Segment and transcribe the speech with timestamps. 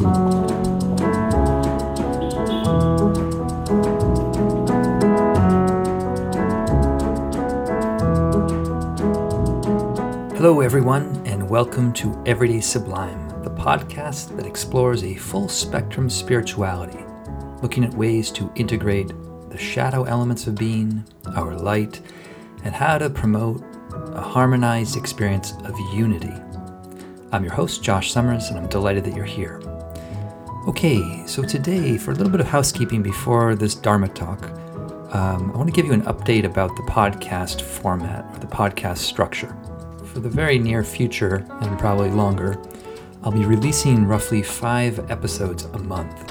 [0.00, 0.08] Hello,
[10.62, 17.04] everyone, and welcome to Everyday Sublime, the podcast that explores a full spectrum spirituality,
[17.60, 19.12] looking at ways to integrate
[19.50, 21.04] the shadow elements of being,
[21.36, 22.00] our light,
[22.64, 23.62] and how to promote
[24.14, 26.32] a harmonized experience of unity.
[27.32, 29.60] I'm your host, Josh Summers, and I'm delighted that you're here.
[30.68, 34.44] Okay, so today, for a little bit of housekeeping before this Dharma talk,
[35.14, 38.98] um, I want to give you an update about the podcast format or the podcast
[38.98, 39.56] structure.
[40.04, 42.60] For the very near future, and probably longer,
[43.22, 46.30] I'll be releasing roughly five episodes a month.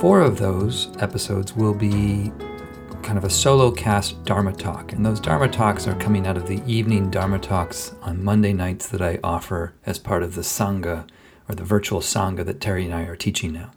[0.00, 2.30] Four of those episodes will be
[3.02, 4.92] kind of a solo cast Dharma talk.
[4.92, 8.88] And those Dharma talks are coming out of the evening Dharma talks on Monday nights
[8.90, 11.08] that I offer as part of the Sangha
[11.48, 13.70] or the virtual Sangha that Terry and I are teaching now.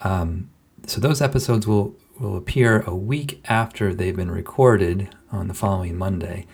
[0.00, 0.50] Um,
[0.86, 5.96] so those episodes will, will appear a week after they've been recorded on the following
[5.96, 6.46] Monday.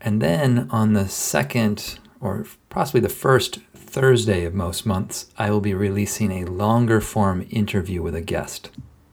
[0.00, 5.60] And then on the second or possibly the first Thursday of most months, I will
[5.60, 8.70] be releasing a longer form interview with a guest.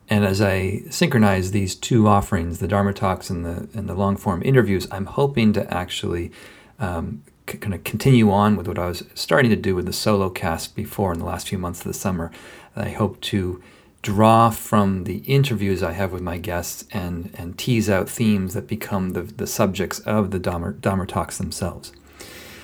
[0.10, 4.16] And as I synchronize these two offerings, the Dharma talks and the and the long
[4.16, 6.32] form interviews, I'm hoping to actually
[6.80, 9.94] um, c- kind of continue on with what I was starting to do with the
[9.94, 12.32] solo cast before in the last few months of the summer.
[12.76, 13.62] I hope to
[14.02, 18.68] draw from the interviews I have with my guests and and tease out themes that
[18.68, 21.92] become the, the subjects of the Dharma, Dharma talks themselves.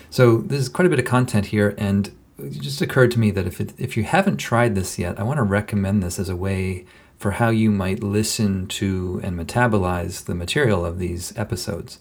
[0.10, 3.48] So there's quite a bit of content here, and it just occurred to me that
[3.48, 6.36] if it, if you haven't tried this yet, I want to recommend this as a
[6.36, 6.86] way
[7.18, 11.98] for how you might listen to and metabolize the material of these episodes.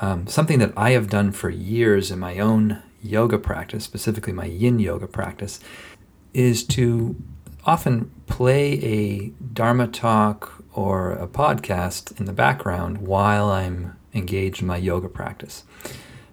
[0.00, 4.44] Um, something that I have done for years in my own yoga practice, specifically my
[4.44, 5.60] yin yoga practice,
[6.32, 7.16] is to
[7.64, 14.68] often play a Dharma talk or a podcast in the background while I'm engaged in
[14.68, 15.64] my yoga practice.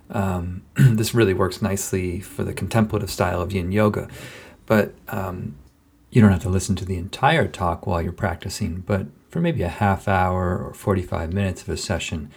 [0.10, 4.08] Um, this really works nicely for the contemplative style of yin yoga.
[4.66, 5.56] But um,
[6.12, 9.64] you don't have to listen to the entire talk while you're practicing, but for maybe
[9.64, 12.32] a half hour or 45 minutes of a session,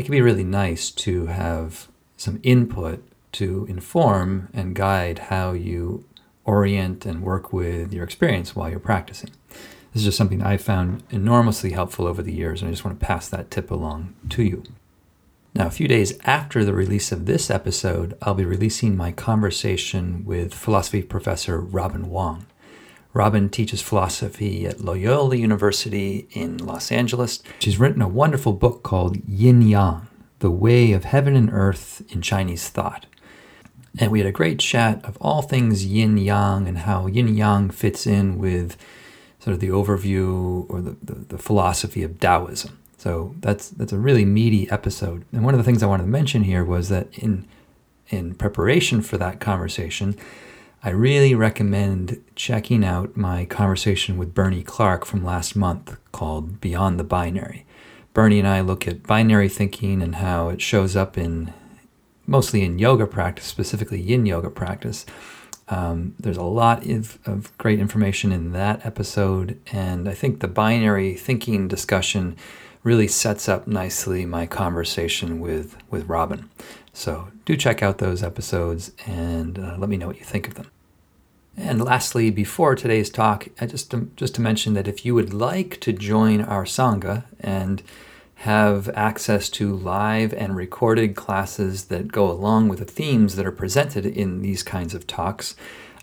[0.00, 6.06] it can be really nice to have some input to inform and guide how you
[6.46, 9.28] orient and work with your experience while you're practicing.
[9.92, 12.98] This is just something I found enormously helpful over the years, and I just want
[12.98, 14.62] to pass that tip along to you.
[15.54, 20.24] Now, a few days after the release of this episode, I'll be releasing my conversation
[20.24, 22.46] with philosophy professor Robin Wong.
[23.12, 27.42] Robin teaches philosophy at Loyola University in Los Angeles.
[27.58, 30.06] She's written a wonderful book called Yin Yang
[30.38, 33.06] The Way of Heaven and Earth in Chinese Thought.
[33.98, 37.70] And we had a great chat of all things yin yang and how yin yang
[37.70, 38.76] fits in with
[39.40, 42.78] sort of the overview or the, the, the, philosophy of Taoism.
[42.98, 45.24] So that's that's a really meaty episode.
[45.32, 47.48] And one of the things I wanted to mention here was that in
[48.08, 50.16] in preparation for that conversation,
[50.82, 56.98] I really recommend checking out my conversation with Bernie Clark from last month called Beyond
[56.98, 57.66] the Binary.
[58.14, 61.52] Bernie and I look at binary thinking and how it shows up in
[62.26, 65.04] mostly in yoga practice, specifically yin yoga practice.
[65.68, 70.48] Um, there's a lot of, of great information in that episode, and I think the
[70.48, 72.36] binary thinking discussion
[72.82, 76.48] really sets up nicely my conversation with, with Robin.
[76.92, 80.54] So do check out those episodes and uh, let me know what you think of
[80.54, 80.70] them.
[81.56, 85.34] And lastly, before today's talk, I just to, just to mention that if you would
[85.34, 87.82] like to join our sangha and
[88.36, 93.52] have access to live and recorded classes that go along with the themes that are
[93.52, 95.54] presented in these kinds of talks,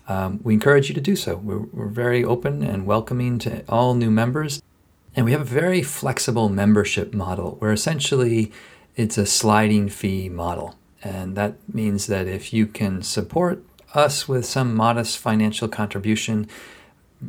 [0.06, 1.36] um, we encourage you to do so.
[1.36, 4.62] We're, we're very open and welcoming to all new members.
[5.16, 8.52] And we have a very flexible membership model where essentially
[8.94, 10.77] it's a sliding fee model.
[11.02, 13.62] And that means that if you can support
[13.94, 16.48] us with some modest financial contribution,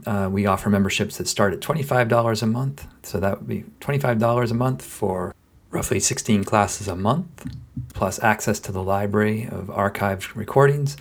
[0.06, 2.88] uh, we offer memberships that start at $25 a month.
[3.04, 5.36] So that would be $25 a month for
[5.72, 7.46] roughly 16 classes a month,
[7.94, 10.98] plus access to the library of archived recordings.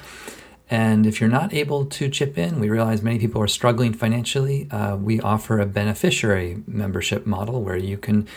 [0.71, 4.71] And if you're not able to chip in, we realize many people are struggling financially.
[4.71, 8.29] Uh, we offer a beneficiary membership model where you can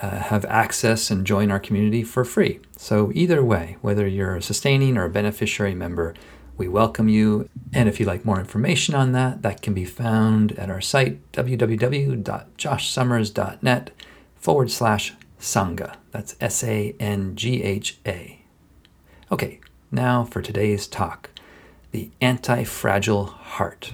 [0.00, 2.60] uh, have access and join our community for free.
[2.76, 6.14] So, either way, whether you're a sustaining or a beneficiary member,
[6.56, 7.48] we welcome you.
[7.72, 11.20] And if you'd like more information on that, that can be found at our site,
[11.32, 13.90] www.joshsummers.net
[14.36, 15.96] forward slash Sangha.
[16.10, 18.40] That's S A N G H A.
[19.30, 19.60] Okay,
[19.90, 21.30] now for today's talk
[21.90, 23.92] the anti fragile heart.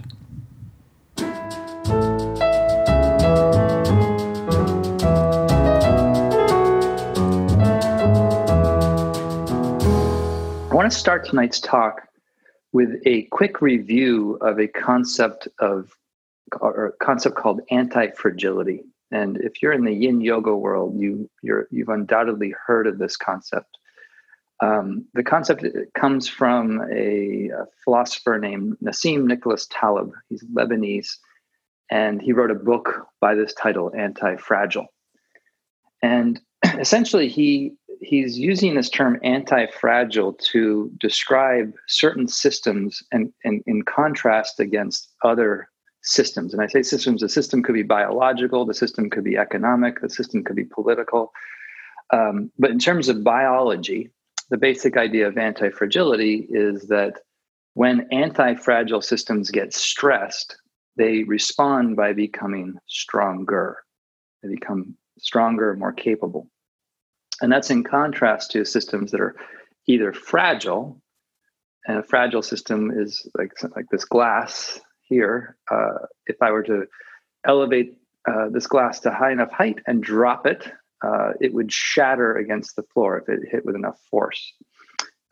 [10.85, 12.03] Want to start tonight's talk
[12.75, 15.91] with a quick review of a concept of
[16.61, 18.83] or concept called anti-fragility.
[19.11, 23.17] And if you're in the yin yoga world, you you have undoubtedly heard of this
[23.17, 23.79] concept.
[24.63, 25.65] Um, the concept
[25.95, 30.13] comes from a, a, philosopher named Nassim Nicholas Taleb.
[30.29, 31.17] He's Lebanese,
[31.91, 34.89] and he wrote a book by this title, Anti-Fragile.
[36.03, 36.39] And
[36.79, 37.73] essentially, he
[38.05, 45.69] he's using this term anti-fragile to describe certain systems and, and in contrast against other
[46.03, 46.53] systems.
[46.53, 50.11] And I say systems, the system could be biological, the system could be economic, the
[50.11, 51.33] system could be political.
[52.13, 54.11] Um, but in terms of biology,
[54.51, 57.15] the basic idea of anti fragility is that
[57.73, 60.57] when anti fragile systems get stressed,
[60.97, 63.79] they respond by becoming stronger.
[64.43, 66.49] They become stronger, more capable.
[67.41, 69.37] And that's in contrast to systems that are
[69.87, 71.01] either fragile,
[71.87, 75.57] and a fragile system is like, like this glass here.
[75.71, 76.87] Uh, if I were to
[77.47, 80.67] elevate uh, this glass to high enough height and drop it,
[81.05, 84.55] uh, it would shatter against the floor if it hit with enough force.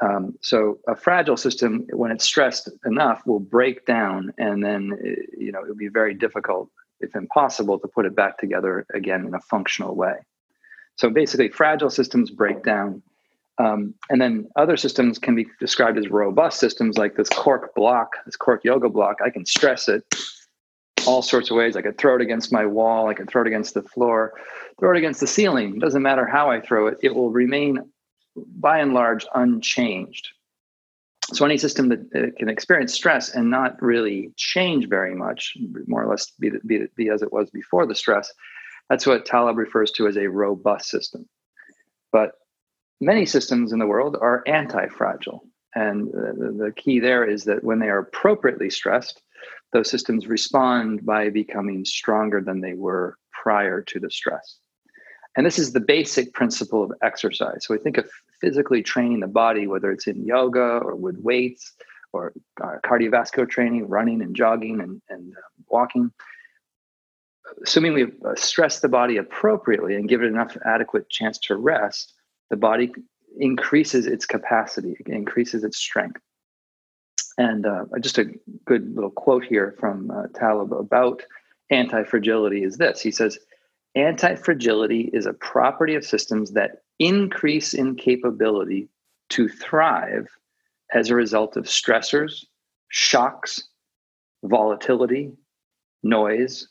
[0.02, 4.98] Um, so a fragile system, when it's stressed enough, will break down, and then
[5.38, 6.68] you know it would be very difficult,
[7.00, 10.14] if impossible, to put it back together again in a functional way.
[10.96, 13.02] So basically, fragile systems break down.
[13.58, 18.16] Um, and then other systems can be described as robust systems, like this cork block,
[18.24, 19.18] this cork yoga block.
[19.24, 20.04] I can stress it
[21.06, 21.76] all sorts of ways.
[21.76, 24.32] I could throw it against my wall, I could throw it against the floor,
[24.78, 25.76] throw it against the ceiling.
[25.76, 27.80] It doesn't matter how I throw it, it will remain
[28.36, 30.28] by and large unchanged.
[31.32, 35.56] So, any system that can experience stress and not really change very much,
[35.86, 38.32] more or less be, be, be as it was before the stress,
[38.88, 41.28] that's what Taleb refers to as a robust system.
[42.12, 42.32] But
[43.00, 45.44] many systems in the world are anti fragile.
[45.74, 49.22] And the, the key there is that when they are appropriately stressed,
[49.72, 54.58] those systems respond by becoming stronger than they were prior to the stress.
[55.36, 57.64] And this is the basic principle of exercise.
[57.64, 61.72] So we think of physically training the body, whether it's in yoga or with weights
[62.12, 66.12] or uh, cardiovascular training, running and jogging and, and uh, walking
[67.62, 68.06] assuming we
[68.36, 72.14] stress the body appropriately and give it enough adequate chance to rest,
[72.50, 72.92] the body
[73.38, 76.20] increases its capacity, it increases its strength.
[77.38, 78.26] And uh, just a
[78.66, 81.22] good little quote here from uh, Taleb about
[81.70, 83.38] anti fragility is this He says,
[83.94, 88.88] Anti fragility is a property of systems that increase in capability
[89.30, 90.28] to thrive
[90.92, 92.44] as a result of stressors,
[92.88, 93.68] shocks,
[94.44, 95.32] volatility,
[96.02, 96.68] noise,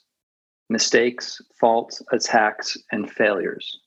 [0.72, 3.80] mistakes, faults, attacks, and failures.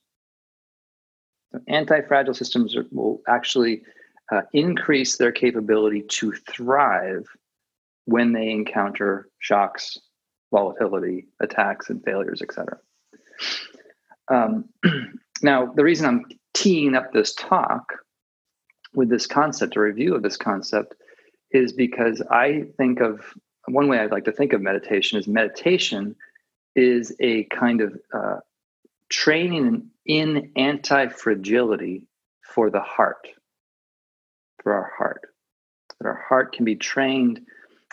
[1.52, 3.82] So Anti fragile systems are, will actually
[4.32, 7.26] uh, increase their capability to thrive
[8.04, 9.98] when they encounter shocks,
[10.52, 12.78] volatility, attacks, and failures, etc.
[14.28, 14.66] Um,
[15.42, 17.94] now, the reason I'm teeing up this talk
[18.94, 20.94] with this concept, a review of this concept,
[21.50, 23.20] is because I think of
[23.68, 26.14] one way I'd like to think of meditation is meditation
[26.76, 28.36] is a kind of uh,
[29.08, 32.06] training in anti fragility
[32.42, 33.28] for the heart,
[34.62, 35.22] for our heart.
[36.00, 37.40] That our heart can be trained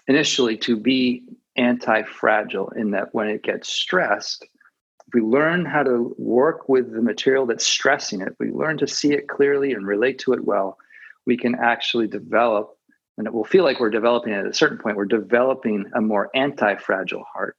[0.08, 1.24] initially to be
[1.56, 6.92] anti fragile, in that when it gets stressed, if we learn how to work with
[6.94, 10.46] the material that's stressing it, we learn to see it clearly and relate to it
[10.46, 10.78] well,
[11.26, 12.78] we can actually develop,
[13.18, 16.30] and it will feel like we're developing at a certain point, we're developing a more
[16.34, 17.58] anti fragile heart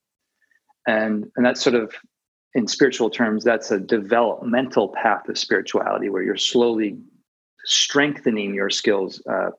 [0.87, 1.95] and and that's sort of
[2.55, 6.99] in spiritual terms that's a developmental path of spirituality where you're slowly
[7.65, 9.51] strengthening your skills uh,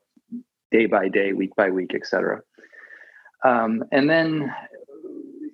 [0.72, 2.42] day by day week by week etc
[3.46, 4.54] um, and then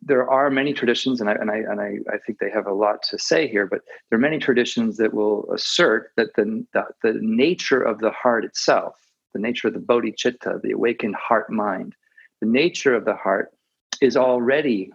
[0.02, 2.74] there are many traditions and I, and, I, and I, I think they have a
[2.74, 6.86] lot to say here but there are many traditions that will assert that the, the,
[7.04, 8.96] the nature of the heart itself
[9.34, 11.94] the nature of the bodhicitta the awakened heart mind
[12.42, 13.52] the nature of the heart
[14.02, 14.92] is already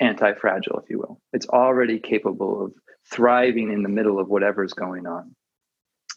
[0.00, 1.20] anti-fragile, if you will.
[1.32, 2.72] It's already capable of
[3.10, 5.34] thriving in the middle of whatever's going on.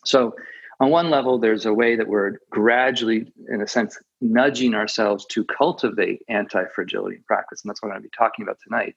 [0.05, 0.35] So,
[0.79, 5.43] on one level, there's a way that we're gradually, in a sense, nudging ourselves to
[5.45, 8.95] cultivate anti-fragility practice, and that's what I'm going to be talking about tonight.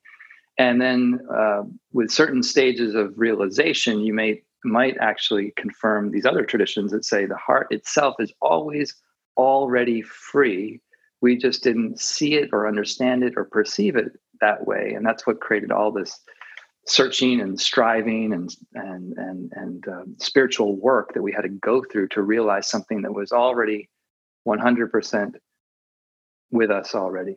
[0.59, 1.63] And then, uh,
[1.93, 7.25] with certain stages of realization, you may might actually confirm these other traditions that say
[7.25, 8.95] the heart itself is always
[9.37, 10.81] already free.
[11.23, 15.27] We just didn't see it or understand it or perceive it that way, and that's
[15.27, 16.21] what created all this
[16.87, 21.85] searching and striving and and and and um, spiritual work that we had to go
[21.85, 23.89] through to realize something that was already
[24.47, 25.35] 100%
[26.51, 27.37] with us already.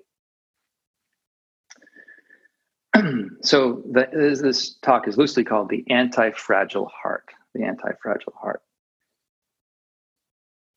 [3.41, 4.07] so the,
[4.41, 7.25] this talk is loosely called the anti-fragile heart.
[7.53, 8.62] The anti-fragile heart.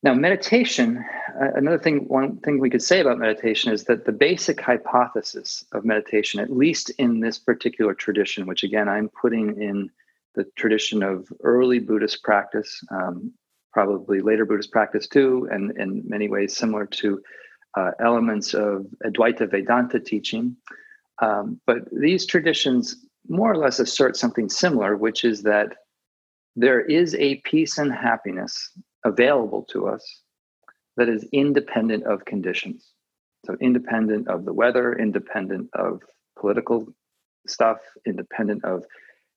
[0.07, 1.03] Now, meditation,
[1.37, 5.65] uh, another thing, one thing we could say about meditation is that the basic hypothesis
[5.73, 9.89] of meditation, at least in this particular tradition, which again, I'm putting in
[10.33, 13.33] the tradition of early Buddhist practice, um,
[13.73, 17.21] probably later Buddhist practice too, and in many ways similar to
[17.75, 20.55] uh, elements of Advaita Vedanta teaching.
[21.21, 22.95] Um, but these traditions
[23.27, 25.75] more or less assert something similar, which is that
[26.55, 28.71] there is a peace and happiness
[29.05, 30.21] available to us
[30.97, 32.91] that is independent of conditions.
[33.45, 36.01] So, independent of the weather, independent of
[36.39, 36.87] political
[37.47, 38.83] stuff, independent of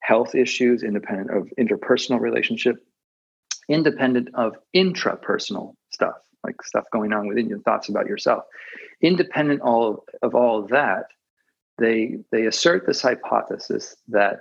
[0.00, 2.76] health issues, independent of interpersonal relationship,
[3.68, 8.44] independent of intrapersonal stuff, like stuff going on within your thoughts about yourself.
[9.02, 11.04] Independent all of all of that,
[11.78, 14.40] they they assert this hypothesis that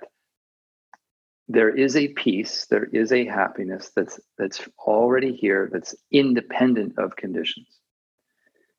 [1.50, 7.16] there is a peace, there is a happiness that's that's already here, that's independent of
[7.16, 7.68] conditions.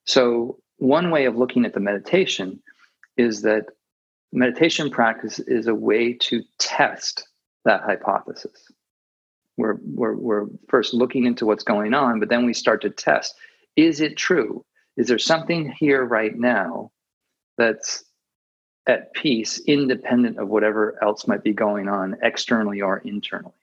[0.04, 2.62] So one way of looking at the meditation
[3.16, 3.66] is that
[4.32, 7.28] meditation practice is a way to test
[7.64, 8.70] that hypothesis.
[9.56, 13.34] We're, we're, we're first looking into what's going on, but then we start to test.
[13.76, 14.64] Is it true?
[14.96, 16.92] Is there something here right now
[17.58, 18.04] that's
[18.86, 23.54] at peace, independent of whatever else might be going on externally or internally.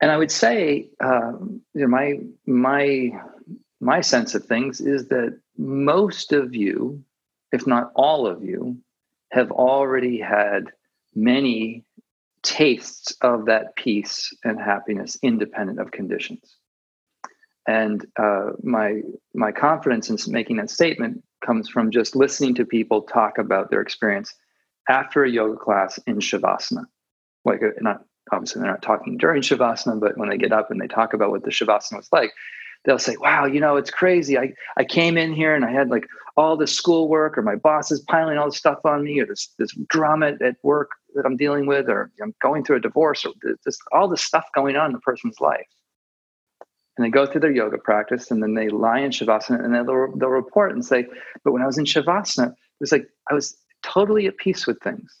[0.00, 3.12] And I would say, um, you know, my my
[3.80, 7.04] my sense of things is that most of you,
[7.52, 8.78] if not all of you,
[9.30, 10.72] have already had
[11.14, 11.84] many
[12.42, 16.56] tastes of that peace and happiness, independent of conditions.
[17.66, 19.02] And uh, my
[19.34, 23.80] my confidence in making that statement comes from just listening to people talk about their
[23.80, 24.34] experience
[24.88, 26.84] after a yoga class in shavasana.
[27.44, 30.80] Like uh, not obviously they're not talking during shavasana, but when they get up and
[30.80, 32.32] they talk about what the shavasana was like,
[32.84, 34.38] they'll say, "Wow, you know, it's crazy.
[34.38, 37.92] I I came in here and I had like all this schoolwork, or my boss
[37.92, 41.36] is piling all this stuff on me, or this this drama at work that I'm
[41.36, 43.32] dealing with, or I'm going through a divorce, or
[43.64, 45.66] this all this stuff going on in the person's life."
[46.96, 50.16] And they go through their yoga practice and then they lie in shavasana and they'll,
[50.16, 51.06] they'll report and say
[51.44, 54.78] but when i was in shavasana it was like i was totally at peace with
[54.80, 55.14] things.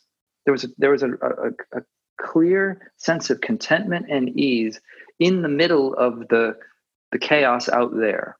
[0.44, 1.82] There was a, there was a, a, a
[2.20, 4.80] clear sense of contentment and ease
[5.18, 6.56] in the middle of the
[7.10, 8.36] the chaos out there.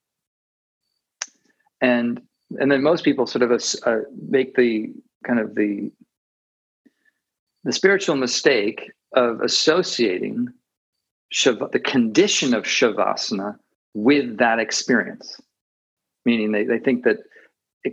[1.80, 2.22] And
[2.58, 3.50] and then most people sort of
[3.86, 4.92] uh, make the
[5.26, 5.90] kind of the
[7.64, 10.48] the spiritual mistake of associating
[11.32, 13.56] Shiva, the condition of Shavasana
[13.94, 15.40] with that experience.
[16.26, 17.18] Meaning they, they think that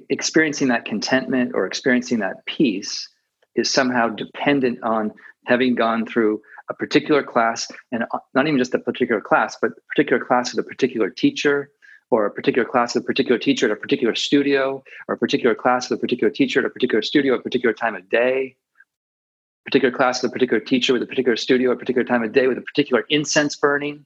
[0.10, 3.08] experiencing that contentment or experiencing that peace
[3.56, 5.12] is somehow dependent on
[5.46, 9.72] having gone through a particular class and uh, not even just a particular class, but
[9.72, 11.72] a particular class with a particular teacher
[12.12, 15.56] or a particular class with a particular teacher at a particular studio or a particular
[15.56, 18.56] class with a particular teacher at a particular studio at a particular time of day
[19.66, 22.32] particular class with a particular teacher with a particular studio, at a particular time of
[22.32, 24.06] day with a particular incense burning.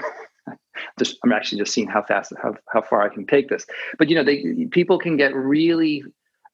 [0.98, 3.66] just I'm actually just seeing how fast how how far I can take this.
[3.98, 6.04] But you know, they people can get really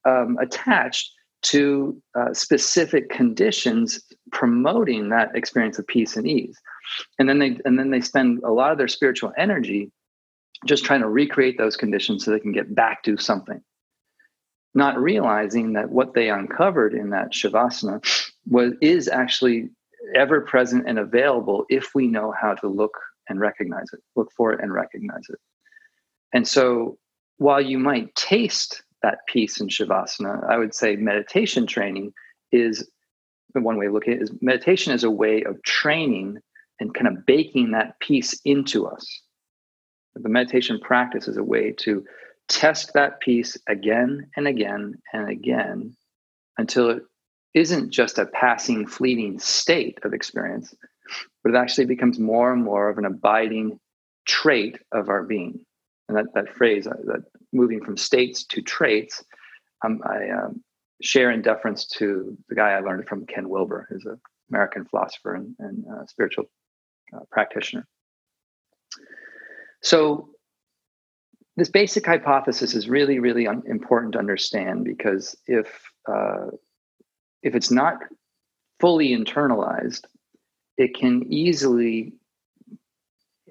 [0.05, 1.13] um, attached
[1.43, 4.01] to uh, specific conditions
[4.33, 6.59] promoting that experience of peace and ease,
[7.19, 9.91] and then they and then they spend a lot of their spiritual energy
[10.67, 13.63] just trying to recreate those conditions so they can get back to something
[14.75, 18.05] not realizing that what they uncovered in that shavasana
[18.47, 19.71] was is actually
[20.15, 24.53] ever present and available if we know how to look and recognize it, look for
[24.53, 25.39] it and recognize it.
[26.33, 26.99] And so
[27.39, 32.13] while you might taste that peace in shavasana, I would say meditation training
[32.53, 32.89] is
[33.53, 36.39] one way of looking at it is meditation is a way of training
[36.81, 39.07] and kind of baking that peace into us.
[40.17, 42.05] The meditation practice is a way to
[42.49, 45.97] test that peace again and again and again
[46.59, 47.03] until it
[47.55, 50.75] isn't just a passing, fleeting state of experience,
[51.43, 53.79] but it actually becomes more and more of an abiding
[54.27, 55.65] trait of our being.
[56.09, 59.25] And that, that phrase, uh, that moving from states to traits,
[59.85, 60.63] um, I um,
[61.03, 64.21] share in deference to the guy I learned from, Ken Wilber, who's an
[64.51, 66.45] American philosopher and, and uh, spiritual
[67.15, 67.87] uh, practitioner.
[69.83, 70.31] So
[71.57, 76.47] this basic hypothesis is really, really un- important to understand because if uh,
[77.43, 77.99] if it's not
[78.81, 80.05] fully internalized,
[80.77, 82.15] it can easily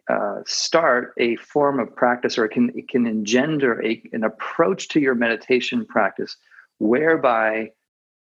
[0.10, 4.90] uh, start a form of practice, or it can it can engender a, an approach
[4.90, 6.36] to your meditation practice
[6.80, 7.72] whereby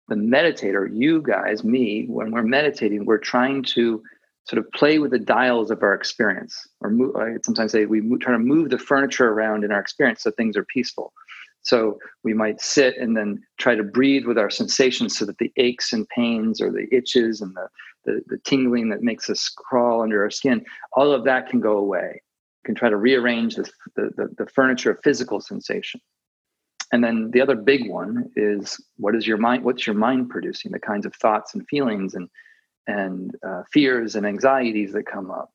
[0.09, 4.03] the meditator, you guys, me, when we're meditating, we're trying to
[4.45, 8.01] sort of play with the dials of our experience, or move, I sometimes say we
[8.01, 11.13] move, try to move the furniture around in our experience so things are peaceful.
[11.63, 15.51] So we might sit and then try to breathe with our sensations so that the
[15.57, 17.69] aches and pains or the itches and the,
[18.05, 21.79] the, the tingling that makes us crawl under our skin, all of that can go
[21.79, 22.21] away.
[22.23, 26.03] You can try to rearrange the, the, the furniture of physical sensation.
[26.93, 29.65] And then the other big one is what is your mind?
[29.65, 30.71] What's your mind producing?
[30.71, 32.29] The kinds of thoughts and feelings and
[32.87, 35.51] and uh, fears and anxieties that come up.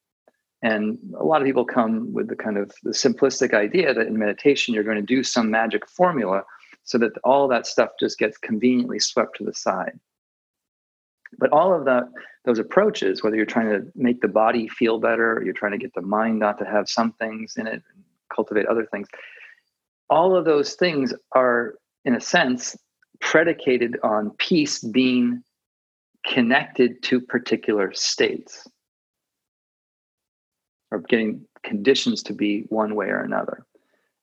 [0.62, 4.18] And a lot of people come with the kind of the simplistic idea that in
[4.18, 6.44] meditation you're going to do some magic formula
[6.84, 10.00] so that all that stuff just gets conveniently swept to the side.
[11.38, 12.04] But all of that,
[12.46, 15.78] those approaches, whether you're trying to make the body feel better, or you're trying to
[15.78, 19.08] get the mind not to have some things in it, and cultivate other things,
[20.10, 22.76] all of those things are, in a sense,
[23.22, 25.44] predicated on peace being
[26.26, 28.68] connected to particular states
[30.92, 33.66] or getting conditions to be one way or another.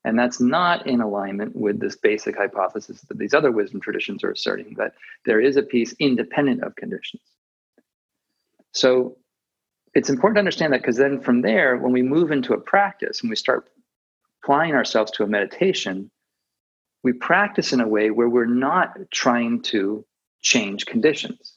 [0.05, 4.31] And that's not in alignment with this basic hypothesis that these other wisdom traditions are
[4.31, 7.23] asserting that there is a peace independent of conditions.
[8.73, 9.17] So
[9.95, 13.21] it's important to understand that because then from there, when we move into a practice
[13.21, 13.69] and we start
[14.43, 16.11] applying ourselves to a meditation,
[17.03, 20.05] we practice in a way where we're not trying to
[20.41, 21.56] change conditions.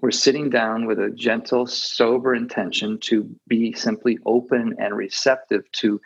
[0.00, 6.00] We're sitting down with a gentle, sober intention to be simply open and receptive to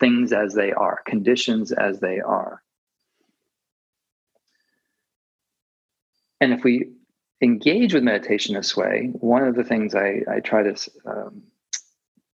[0.00, 2.62] things as they are, conditions as they are.
[6.40, 6.90] And if we
[7.42, 11.42] engage with meditation this way, one of the things I, I try to um,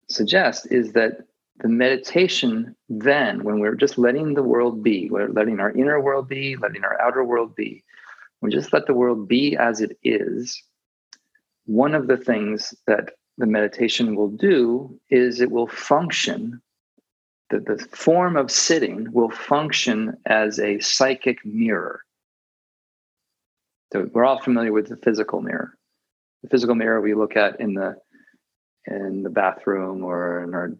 [0.09, 1.27] suggest is that
[1.59, 6.29] the meditation then, when we're just letting the world be, we're letting our inner world
[6.29, 7.83] be, letting our outer world be,
[8.43, 10.63] we just let the world be as it is.
[11.67, 16.63] One of the things that the meditation will do is it will function,
[17.51, 22.01] that the form of sitting will function as a psychic mirror.
[23.93, 25.77] So we're all familiar with the physical mirror.
[26.43, 27.97] The physical mirror we look at in the
[28.87, 30.73] in the bathroom or in our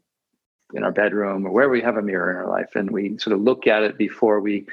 [0.75, 3.35] in our bedroom or wherever we have a mirror in our life and we sort
[3.35, 4.67] of look at it before we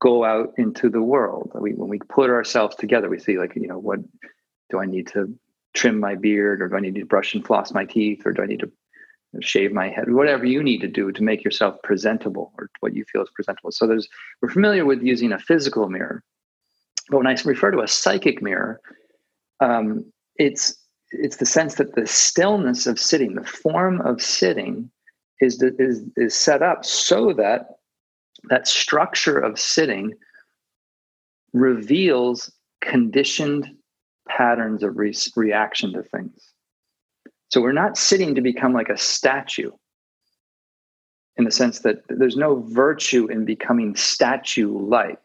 [0.00, 3.66] go out into the world we, when we put ourselves together we see like you
[3.66, 4.00] know what
[4.70, 5.34] do i need to
[5.74, 8.42] trim my beard or do i need to brush and floss my teeth or do
[8.42, 8.70] i need to
[9.40, 13.04] shave my head whatever you need to do to make yourself presentable or what you
[13.04, 13.70] feel is presentable.
[13.70, 14.08] So there's
[14.42, 16.24] we're familiar with using a physical mirror.
[17.08, 18.80] But when i refer to a psychic mirror
[19.60, 20.04] um,
[20.36, 20.76] it's
[21.12, 24.90] it's the sense that the stillness of sitting the form of sitting
[25.40, 27.66] is, is, is set up so that
[28.48, 30.14] that structure of sitting
[31.52, 33.68] reveals conditioned
[34.36, 36.52] patterns of re- reaction to things.
[37.50, 39.70] So we're not sitting to become like a statue
[41.36, 45.24] in the sense that there's no virtue in becoming statue like.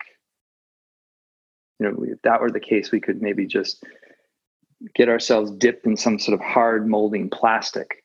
[1.79, 3.83] You know, if that were the case, we could maybe just
[4.95, 8.03] get ourselves dipped in some sort of hard molding plastic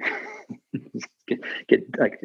[1.28, 2.20] get, get like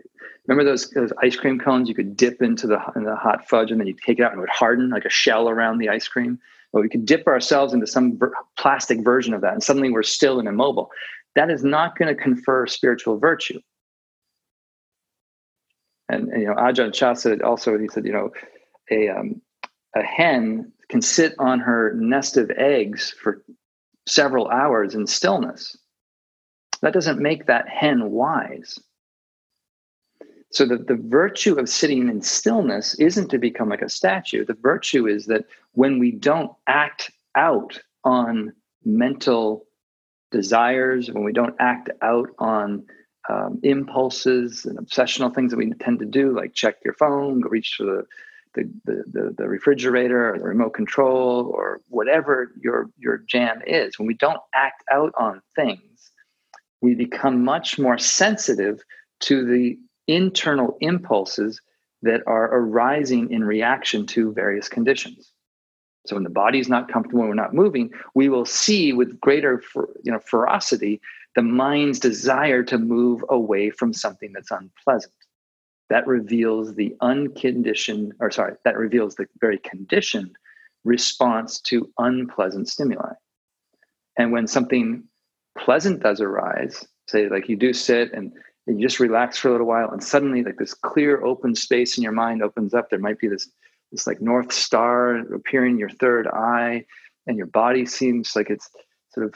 [0.47, 3.71] remember those those ice cream cones you could dip into the in the hot fudge
[3.71, 5.89] and then you take it out and it would harden like a shell around the
[5.89, 6.39] ice cream
[6.75, 10.03] well we could dip ourselves into some ver- plastic version of that and suddenly we're
[10.03, 10.91] still and immobile.
[11.35, 13.59] That is not going to confer spiritual virtue.
[16.07, 18.29] And, and, you know ajahn chah said also he said you know
[18.91, 19.41] a um,
[19.95, 23.43] a hen can sit on her nest of eggs for
[24.07, 25.75] several hours in stillness.
[26.81, 28.77] That doesn't make that hen wise.
[30.55, 34.45] So the, the virtue of sitting in stillness isn't to become like a statue.
[34.45, 38.53] The virtue is that when we don't act out on
[38.85, 39.65] mental
[40.31, 42.85] desires, when we don't act out on
[43.27, 47.49] um, impulses and obsessional things that we tend to do, like check your phone, go
[47.49, 48.05] reach for the
[48.53, 54.07] the, the, the, refrigerator or the remote control or whatever your your jam is, when
[54.07, 56.11] we don't act out on things,
[56.79, 58.81] we become much more sensitive
[59.19, 61.61] to the internal impulses
[62.01, 65.31] that are arising in reaction to various conditions.
[66.05, 69.63] So when the body is not comfortable, we're not moving, we will see with greater
[70.03, 71.01] you know, ferocity
[71.35, 75.13] the mind's desire to move away from something that's unpleasant.
[75.89, 80.35] that reveals the unconditioned, or sorry, that reveals the very conditioned
[80.83, 83.13] response to unpleasant stimuli.
[84.17, 85.03] And when something
[85.57, 88.31] pleasant does arise, say like you do sit and
[88.67, 92.03] you just relax for a little while, and suddenly like this clear open space in
[92.03, 92.89] your mind opens up.
[92.89, 93.49] There might be this
[93.91, 96.85] this like north star appearing in your third eye,
[97.27, 98.69] and your body seems like it's
[99.13, 99.35] sort of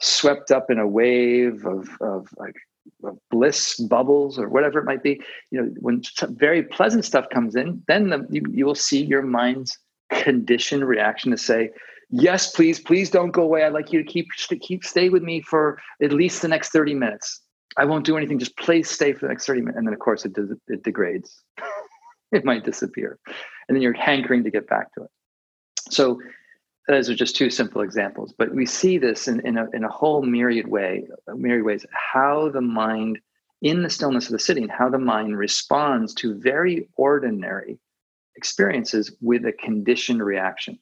[0.00, 2.56] swept up in a wave of of like
[3.04, 5.20] of bliss bubbles or whatever it might be.
[5.50, 9.22] You know when very pleasant stuff comes in then the, you, you will see your
[9.22, 9.78] mind's
[10.10, 11.70] conditioned reaction to say
[12.10, 13.64] yes please please don't go away.
[13.64, 14.26] I'd like you to keep
[14.60, 17.40] keep stay with me for at least the next 30 minutes
[17.76, 20.00] i won't do anything just please stay for the next 30 minutes and then of
[20.00, 21.42] course it does it degrades.
[22.34, 23.18] It might disappear.
[23.68, 25.10] And then you're hankering to get back to it.
[25.90, 26.20] So
[26.88, 28.34] those are just two simple examples.
[28.36, 32.50] But we see this in, in, a, in a whole myriad way myriad ways how
[32.50, 33.20] the mind
[33.62, 37.78] in the stillness of the sitting how the mind responds to very ordinary
[38.36, 40.78] experiences with a conditioned reaction.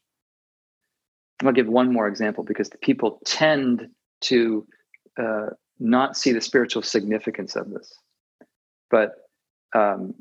[1.45, 3.88] I'll give one more example because people tend
[4.23, 4.66] to
[5.21, 5.51] uh,
[5.83, 7.95] not see the spiritual significance of this
[8.90, 9.14] but
[9.75, 10.14] um,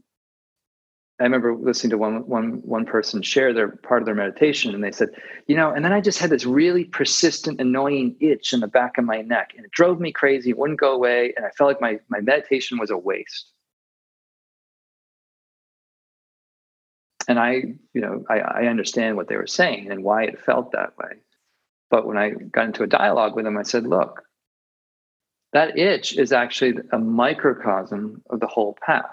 [1.19, 4.83] I remember listening to one one one person share their part of their meditation, and
[4.83, 5.09] they said,
[5.45, 8.97] you know, and then I just had this really persistent, annoying itch in the back
[8.97, 10.49] of my neck, and it drove me crazy.
[10.49, 13.51] It wouldn't go away, and I felt like my my meditation was a waste.
[17.27, 17.51] And I,
[17.93, 21.17] you know, I, I understand what they were saying and why it felt that way.
[21.91, 24.23] But when I got into a dialogue with them, I said, look,
[25.53, 29.05] that itch is actually a microcosm of the whole path.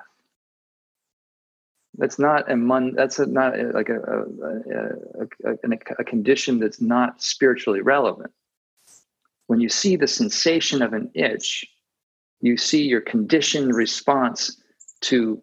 [1.96, 6.80] That's not a mon that's a, not a, like a a, a, a condition that's
[6.80, 8.32] not spiritually relevant.
[9.48, 11.66] When you see the sensation of an itch
[12.40, 14.60] you see your conditioned response
[15.00, 15.42] to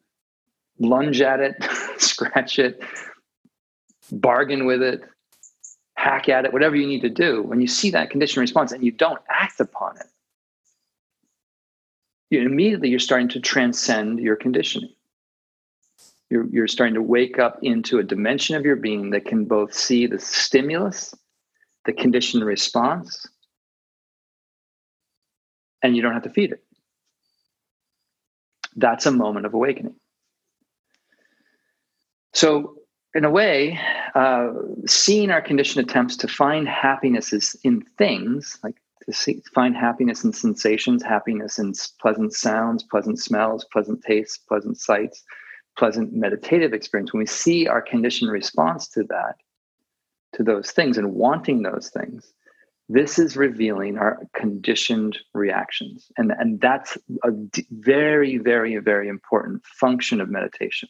[0.80, 1.56] lunge at it
[1.98, 2.82] scratch it
[4.12, 5.02] bargain with it
[5.98, 7.42] hack at it whatever you need to do.
[7.42, 10.08] When you see that conditioned response and you don't act upon it
[12.36, 14.94] you immediately you're starting to transcend your conditioning
[16.30, 19.74] you're, you're starting to wake up into a dimension of your being that can both
[19.74, 21.14] see the stimulus,
[21.86, 23.28] the conditioned response,
[25.82, 26.64] and you don't have to feed it.
[28.76, 29.96] That's a moment of awakening.
[32.34, 32.80] So,
[33.14, 33.80] in a way,
[34.14, 34.50] uh,
[34.86, 40.24] seeing our conditioned attempts to find happiness is in things, like to see, find happiness
[40.24, 45.24] in sensations, happiness in pleasant sounds, pleasant smells, pleasant tastes, pleasant sights,
[45.78, 49.36] pleasant meditative experience, when we see our conditioned response to that,
[50.34, 52.34] to those things and wanting those things,
[52.88, 56.12] this is revealing our conditioned reactions.
[56.18, 60.88] And, and that's a d- very, very, very important function of meditation.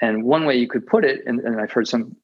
[0.00, 2.16] And one way you could put it, and, and I've heard some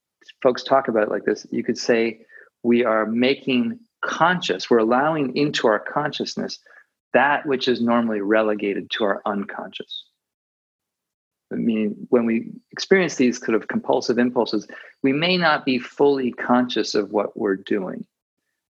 [0.42, 2.24] folks talk about it like this, you could say
[2.62, 6.58] we are making conscious, we're allowing into our consciousness
[7.12, 10.04] that which is normally relegated to our unconscious.
[11.52, 14.66] I mean, when we experience these kind of compulsive impulses,
[15.02, 18.06] we may not be fully conscious of what we're doing.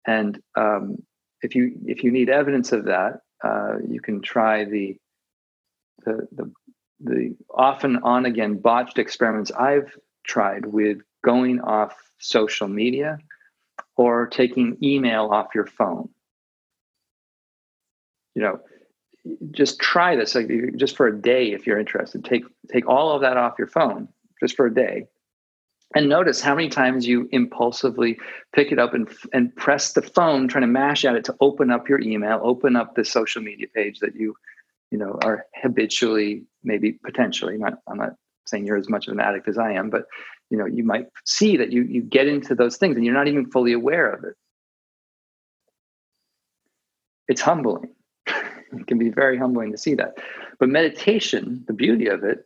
[0.05, 0.97] And um,
[1.41, 4.97] if you if you need evidence of that, uh, you can try the,
[6.05, 6.51] the the
[6.99, 13.17] the often on again botched experiments I've tried with going off social media
[13.97, 16.09] or taking email off your phone.
[18.33, 18.59] You know,
[19.51, 23.21] just try this like just for a day if you're interested take take all of
[23.21, 24.07] that off your phone
[24.39, 25.05] just for a day
[25.95, 28.17] and notice how many times you impulsively
[28.53, 31.71] pick it up and, and press the phone trying to mash at it to open
[31.71, 34.35] up your email open up the social media page that you
[34.91, 38.13] you know are habitually maybe potentially not i'm not
[38.45, 40.05] saying you're as much of an addict as i am but
[40.49, 43.27] you know you might see that you you get into those things and you're not
[43.27, 44.35] even fully aware of it
[47.27, 47.89] it's humbling
[48.79, 50.17] it can be very humbling to see that.
[50.59, 52.45] But meditation, the beauty of it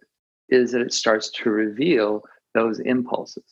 [0.50, 3.44] is that it starts to reveal those impulses,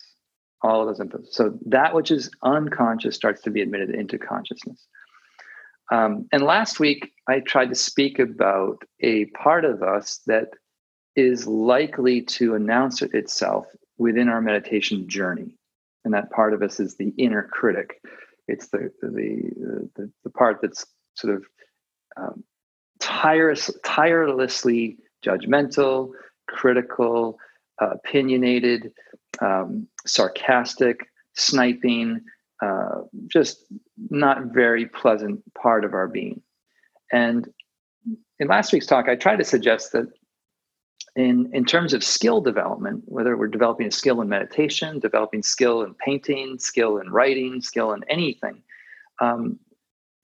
[0.62, 1.36] all of those impulses.
[1.36, 4.88] So that which is unconscious starts to be admitted into consciousness.
[5.92, 10.50] Um, and last week, I tried to speak about a part of us that
[11.16, 13.66] is likely to announce itself
[13.98, 15.56] within our meditation journey.
[16.06, 18.02] And that part of us is the inner critic.
[18.48, 21.46] It's the the the, the part that's sort of
[22.16, 22.44] um,
[23.00, 26.12] tireless, tirelessly judgmental,
[26.48, 27.38] critical,
[27.82, 28.92] uh, opinionated,
[29.42, 32.22] um, sarcastic, sniping,
[32.64, 33.66] uh, just
[34.10, 36.42] not very pleasant part of our being.
[37.12, 37.48] And
[38.40, 40.08] in last week's talk, I tried to suggest that
[41.18, 45.82] in, in terms of skill development, whether we're developing a skill in meditation, developing skill
[45.82, 48.62] in painting, skill in writing, skill in anything,
[49.20, 49.60] um,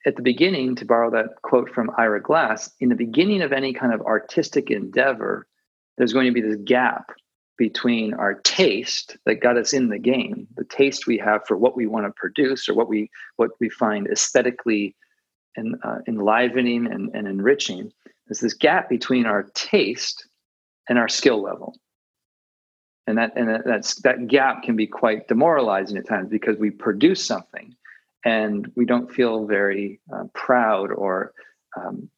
[0.05, 3.73] at the beginning, to borrow that quote from Ira Glass, in the beginning of any
[3.73, 5.47] kind of artistic endeavor,
[5.97, 7.11] there's going to be this gap
[7.57, 11.75] between our taste that got us in the game, the taste we have for what
[11.75, 14.95] we want to produce or what we what we find aesthetically
[15.55, 17.91] and uh, enlivening and, and enriching.
[18.27, 20.27] There's this gap between our taste
[20.89, 21.75] and our skill level.
[23.05, 27.25] And that and that's that gap can be quite demoralizing at times because we produce
[27.25, 27.75] something
[28.23, 31.33] and we don't feel very uh, proud or
[31.75, 32.09] um,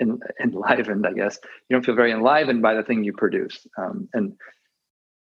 [0.00, 1.06] en- enlivened.
[1.06, 3.66] I guess you don't feel very enlivened by the thing you produce.
[3.76, 4.34] Um, and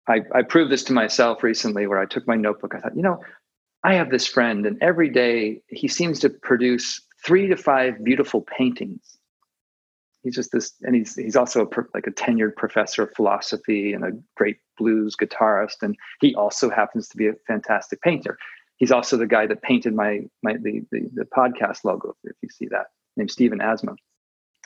[0.07, 2.73] I, I proved this to myself recently, where I took my notebook.
[2.75, 3.21] I thought, you know,
[3.83, 8.41] I have this friend, and every day he seems to produce three to five beautiful
[8.41, 9.17] paintings
[10.25, 14.03] he's just this, and he's he's also a, like a tenured professor of philosophy and
[14.03, 18.37] a great blues guitarist, and he also happens to be a fantastic painter.
[18.77, 22.49] He's also the guy that painted my my the the, the podcast logo, if you
[22.49, 23.95] see that, named Stephen Asma.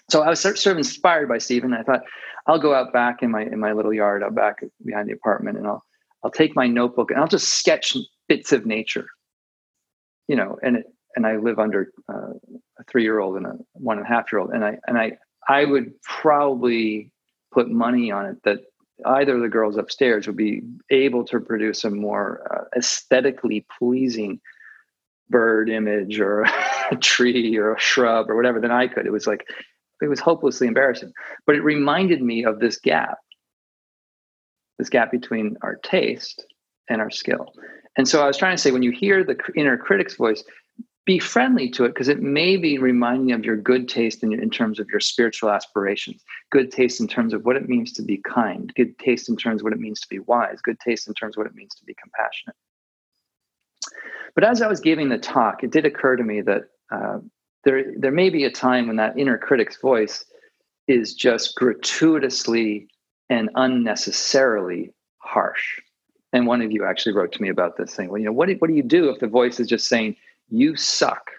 [0.09, 1.73] So I was sort of inspired by Stephen.
[1.73, 2.01] I thought
[2.47, 5.57] I'll go out back in my in my little yard out back behind the apartment,
[5.57, 5.83] and I'll
[6.23, 7.95] I'll take my notebook and I'll just sketch
[8.27, 9.07] bits of nature,
[10.27, 12.33] you know, and it, and I live under uh,
[12.79, 14.97] a three year old and a one and a half year old, and I and
[14.97, 15.17] I
[15.49, 17.11] I would probably
[17.51, 18.59] put money on it that
[19.05, 24.39] either of the girls upstairs would be able to produce a more uh, aesthetically pleasing
[25.29, 26.45] bird image or
[26.91, 29.07] a tree or a shrub or whatever than I could.
[29.07, 29.47] It was like,
[30.01, 31.11] it was hopelessly embarrassing.
[31.47, 33.17] But it reminded me of this gap,
[34.77, 36.45] this gap between our taste
[36.89, 37.53] and our skill.
[37.97, 40.43] And so I was trying to say, when you hear the inner critic's voice,
[41.05, 44.49] be friendly to it because it may be reminding of your good taste in, in
[44.49, 48.17] terms of your spiritual aspirations, good taste in terms of what it means to be
[48.17, 51.13] kind, good taste in terms of what it means to be wise, good taste in
[51.13, 52.55] terms of what it means to be compassionate.
[54.35, 57.19] But as I was giving the talk, it did occur to me that uh,
[57.63, 60.25] there, there may be a time when that inner critic's voice
[60.87, 62.87] is just gratuitously
[63.29, 65.79] and unnecessarily harsh.
[66.33, 68.09] And one of you actually wrote to me about this thing.
[68.09, 70.15] Well, you know, what do, what do you do if the voice is just saying,
[70.49, 71.31] you suck.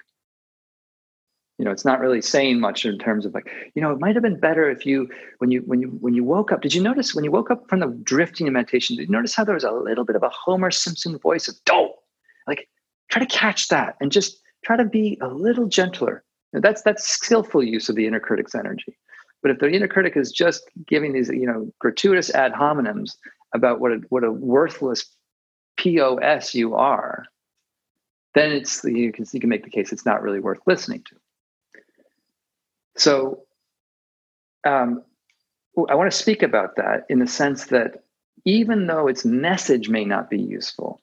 [1.58, 4.16] You know it's not really saying much in terms of like you know it might
[4.16, 6.62] have been better if you when you when you when you woke up.
[6.62, 9.34] Did you notice when you woke up from the drifting in meditation did you notice
[9.34, 11.92] how there was a little bit of a homer simpson voice of don't!
[12.46, 12.66] Like
[13.10, 16.24] try to catch that and just try to be a little gentler.
[16.54, 18.96] That's that's skillful use of the inner critic's energy.
[19.42, 23.16] But if the inner critic is just giving these you know gratuitous ad hominems
[23.54, 25.04] about what a what a worthless
[25.78, 27.26] pos you are
[28.34, 31.16] then it's you can you can make the case it's not really worth listening to.
[32.96, 33.42] So
[34.64, 35.02] um,
[35.88, 38.04] I want to speak about that in the sense that
[38.44, 41.00] even though its message may not be useful,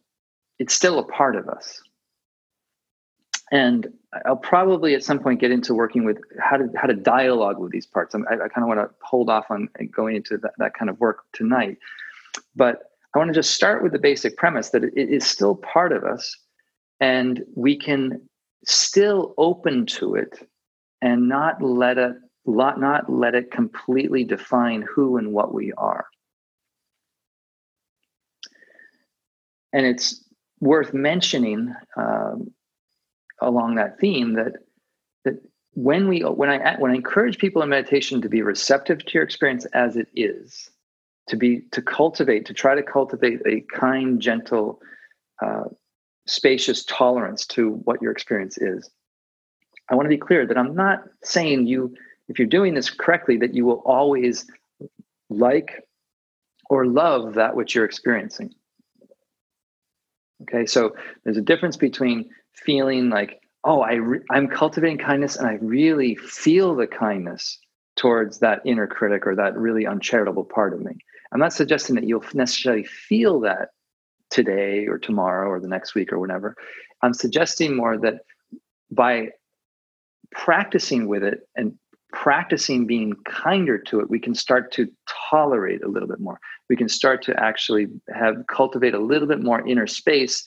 [0.60, 1.82] it's still a part of us.
[3.52, 3.88] And
[4.26, 7.72] I'll probably at some point get into working with how to how to dialogue with
[7.72, 8.14] these parts.
[8.16, 11.00] I, I kind of want to hold off on going into that, that kind of
[11.00, 11.78] work tonight,
[12.56, 15.94] but I want to just start with the basic premise that it is still part
[15.94, 16.36] of us
[17.00, 18.22] and we can
[18.66, 20.48] still open to it
[21.02, 26.08] and not let it not let it completely define who and what we are.
[29.74, 30.24] And it's
[30.62, 32.52] worth mentioning um,
[33.42, 34.54] along that theme that
[35.24, 35.36] that
[35.74, 39.24] when we when i when i encourage people in meditation to be receptive to your
[39.24, 40.72] experience as it is
[41.28, 44.80] to be to cultivate to try to cultivate a kind gentle
[45.46, 45.66] uh,
[46.28, 48.90] spacious tolerance to what your experience is.
[49.90, 51.96] I want to be clear that I'm not saying you,
[52.28, 54.46] if you're doing this correctly, that you will always
[55.30, 55.84] like
[56.70, 58.54] or love that which you're experiencing.
[60.44, 65.48] Okay, so there's a difference between feeling like, oh, I re- I'm cultivating kindness and
[65.48, 67.58] I really feel the kindness
[67.96, 70.94] towards that inner critic or that really uncharitable part of me.
[71.32, 73.70] I'm not suggesting that you'll necessarily feel that
[74.30, 76.56] today or tomorrow or the next week or whenever.
[77.02, 78.22] I'm suggesting more that
[78.92, 79.30] by
[80.32, 81.78] practicing with it and
[82.12, 84.88] practicing being kinder to it, we can start to
[85.30, 86.40] tolerate a little bit more.
[86.70, 90.46] We can start to actually have cultivate a little bit more inner space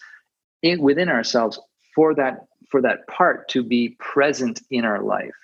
[0.63, 1.59] in, within ourselves
[1.95, 5.35] for that for that part to be present in our life,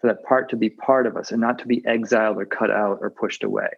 [0.00, 2.70] for that part to be part of us and not to be exiled or cut
[2.70, 3.68] out or pushed away.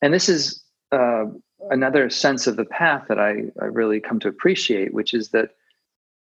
[0.00, 1.24] And this is uh,
[1.70, 5.50] another sense of the path that I, I really come to appreciate, which is that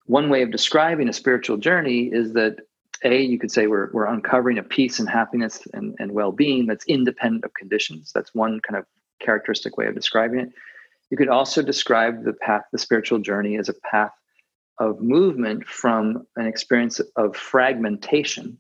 [0.06, 2.58] one way of describing a spiritual journey is that
[3.04, 6.68] A, you could say we're, we're uncovering a peace and happiness and, and well being
[6.68, 8.12] that's independent of conditions.
[8.14, 8.86] That's one kind of
[9.22, 10.50] characteristic way of describing it.
[11.10, 14.12] You could also describe the path, the spiritual journey, as a path
[14.80, 18.58] of movement from an experience of fragmentation,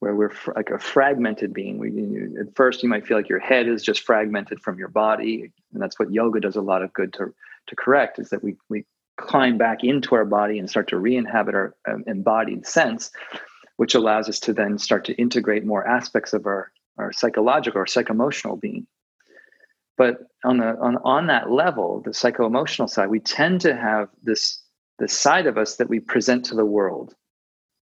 [0.00, 1.78] where we're fr- like a fragmented being.
[1.78, 4.88] We, you, at first, you might feel like your head is just fragmented from your
[4.88, 7.32] body, and that's what yoga does a lot of good to
[7.68, 8.18] to correct.
[8.18, 8.84] Is that we we
[9.16, 13.10] climb back into our body and start to re-inhabit our um, embodied sense,
[13.76, 17.86] which allows us to then start to integrate more aspects of our our psychological or
[17.86, 18.86] psycho-emotional being.
[19.98, 24.62] But on the on, on that level, the psycho-emotional side, we tend to have this
[24.98, 27.14] this side of us that we present to the world.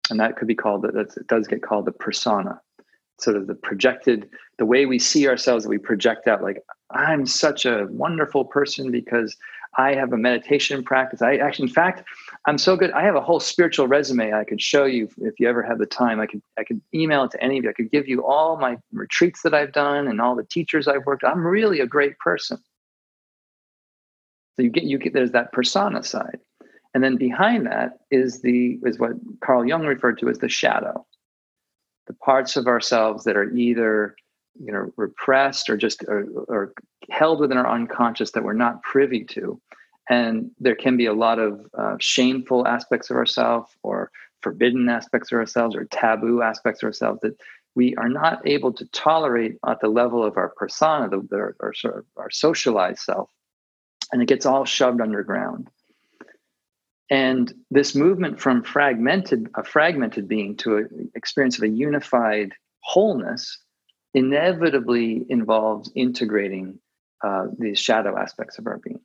[0.10, 2.60] And that could be called that it does get called the persona.
[3.20, 7.26] Sort of the projected, the way we see ourselves that we project out, like, I'm
[7.26, 9.38] such a wonderful person because
[9.78, 11.22] I have a meditation practice.
[11.22, 12.04] I actually, in fact,
[12.46, 12.92] I'm so good.
[12.92, 15.86] I have a whole spiritual resume I could show you if you ever have the
[15.86, 16.20] time.
[16.20, 17.70] I could I could email it to any of you.
[17.70, 21.06] I could give you all my retreats that I've done and all the teachers I've
[21.06, 21.24] worked.
[21.24, 22.58] I'm really a great person.
[24.56, 26.40] So you get you get there's that persona side.
[26.94, 31.06] And then behind that is the is what Carl Jung referred to as the shadow.
[32.08, 34.16] The parts of ourselves that are either
[34.60, 36.74] you know repressed or just or, or
[37.10, 39.62] held within our unconscious that we're not privy to.
[40.10, 45.32] And there can be a lot of uh, shameful aspects of ourselves or forbidden aspects
[45.32, 47.40] of ourselves or taboo aspects of ourselves that
[47.76, 52.06] we are not able to tolerate at the level of our persona the, our, our,
[52.18, 53.30] our socialized self.
[54.12, 55.70] And it gets all shoved underground
[57.12, 63.60] and this movement from fragmented a fragmented being to an experience of a unified wholeness
[64.14, 66.80] inevitably involves integrating
[67.24, 69.00] uh, these shadow aspects of our being.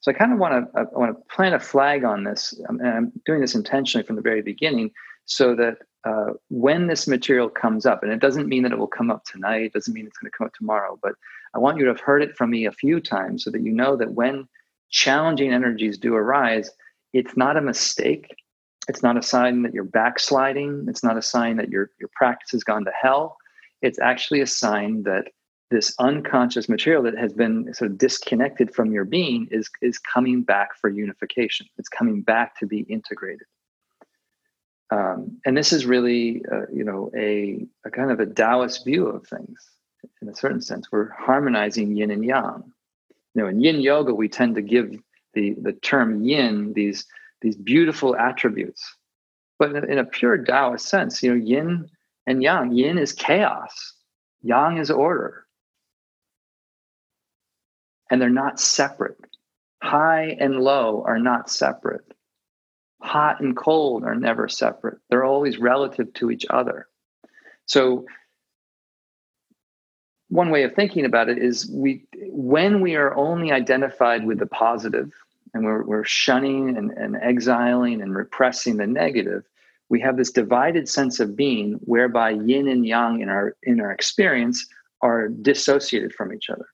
[0.00, 2.88] So I kind of want to want to plant a flag on this, um, and
[2.88, 4.92] I'm doing this intentionally from the very beginning,
[5.26, 8.86] so that uh, when this material comes up, and it doesn't mean that it will
[8.86, 11.14] come up tonight, it doesn't mean it's going to come up tomorrow, but
[11.54, 13.72] I want you to have heard it from me a few times, so that you
[13.72, 14.46] know that when
[14.90, 16.70] challenging energies do arise,
[17.12, 18.34] it's not a mistake.
[18.88, 20.86] It's not a sign that you're backsliding.
[20.88, 23.36] It's not a sign that your your practice has gone to hell.
[23.82, 25.28] It's actually a sign that
[25.70, 30.42] this unconscious material that has been sort of disconnected from your being is is coming
[30.42, 31.66] back for unification.
[31.76, 33.46] It's coming back to be integrated.
[34.90, 39.06] Um, and this is really uh, you know a, a kind of a taoist view
[39.06, 39.68] of things
[40.22, 40.90] in a certain sense.
[40.90, 42.72] We're harmonizing yin and yang.
[43.34, 44.94] You know in yin yoga we tend to give
[45.38, 47.06] the the term yin these
[47.40, 48.82] these beautiful attributes
[49.58, 51.88] but in a, pure taoist sense you know yin
[52.28, 52.72] and yang.
[52.72, 53.94] Yin is chaos,
[54.42, 55.46] yang is order.
[58.10, 59.18] And they're not separate.
[59.82, 62.04] High and low are not separate.
[63.00, 64.98] Hot and cold are never separate.
[65.08, 66.86] They're always relative to each other.
[67.66, 68.04] So,
[70.28, 74.46] one way of thinking about it is we when we are only identified with the
[74.46, 75.10] positive
[75.54, 79.44] and we're, we're shunning and, and exiling and repressing the negative
[79.88, 83.90] we have this divided sense of being whereby yin and yang in our in our
[83.90, 84.66] experience
[85.00, 86.66] are dissociated from each other.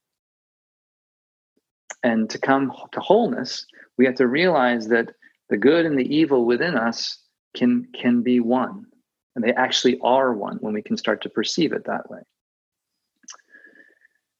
[2.03, 5.15] And to come to wholeness we have to realize that
[5.49, 7.19] the good and the evil within us
[7.57, 8.87] can can be one
[9.35, 12.21] and they actually are one when we can start to perceive it that way.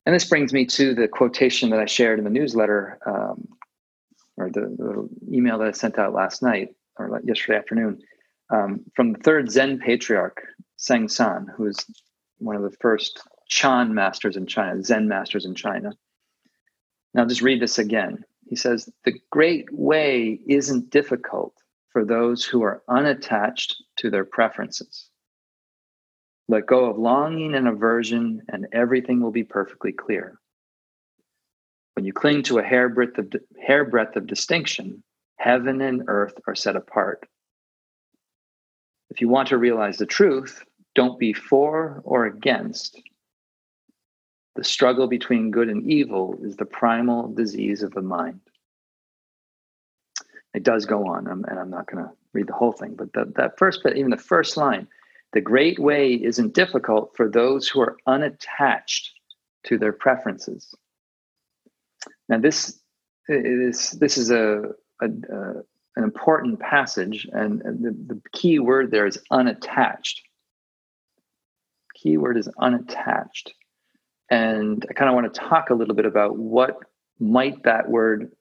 [0.07, 3.49] And this brings me to the quotation that i shared in the newsletter um,
[4.45, 8.01] or the, the email that i sent out last night or yesterday afternoon
[8.51, 10.43] um, from the third Zen patriarch,
[10.77, 11.85] Seng San, who is
[12.39, 15.93] one of the first Chan masters in China, Zen masters in China.
[17.15, 18.25] Now, just read this again.
[18.49, 21.55] He says, The great way isn't difficult
[21.91, 25.09] for those who are unattached to their preferences.
[26.49, 30.39] Let go of longing and aversion, and everything will be perfectly clear.
[31.95, 35.03] When you cling to a hairbreadth of, hairbreadth of distinction,
[35.37, 37.27] heaven and earth are set apart.
[39.11, 40.65] If you want to realize the truth,
[40.95, 43.01] don't be for or against.
[44.57, 48.41] The struggle between good and evil is the primal disease of the mind.
[50.53, 53.33] It does go on, and I'm not going to read the whole thing, but the,
[53.37, 54.87] that first bit, even the first line,
[55.33, 59.13] the great way isn't difficult for those who are unattached
[59.65, 60.73] to their preferences.
[62.29, 62.81] Now, this
[63.29, 64.63] is this is a,
[65.01, 65.63] a, a
[65.97, 70.23] an important passage, and, the, the key word there is unattached.
[71.95, 73.53] Key word is unattached.
[74.31, 76.79] And I kind of want to talk a little bit about what
[77.21, 78.33] might that word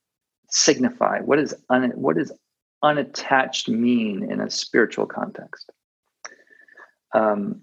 [0.50, 1.20] signify.
[1.20, 2.32] What is un, what does
[2.82, 5.72] unattached mean in a spiritual context?
[7.14, 7.62] Um,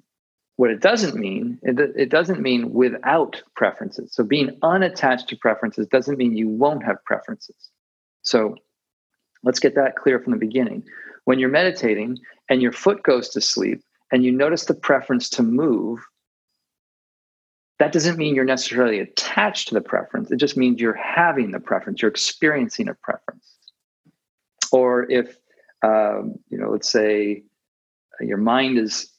[0.61, 4.13] what it doesn't mean, it, it doesn't mean without preferences.
[4.13, 7.71] So being unattached to preferences doesn't mean you won't have preferences.
[8.21, 8.57] So
[9.43, 10.85] let's get that clear from the beginning.
[11.25, 12.19] When you're meditating
[12.51, 13.83] and your foot goes to sleep
[14.13, 15.99] and you notice the preference to move,
[17.79, 20.31] that doesn't mean you're necessarily attached to the preference.
[20.31, 23.57] It just means you're having the preference, you're experiencing a preference.
[24.73, 25.39] Or if,
[25.81, 27.45] um, you know, let's say
[28.21, 29.11] your mind is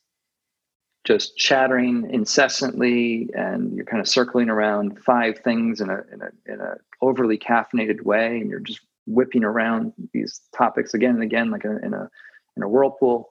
[1.03, 6.51] just chattering incessantly and you're kind of circling around five things in a, in a,
[6.53, 11.49] in a overly caffeinated way and you're just whipping around these topics again and again
[11.49, 12.09] like a, in a
[12.55, 13.29] in a whirlpool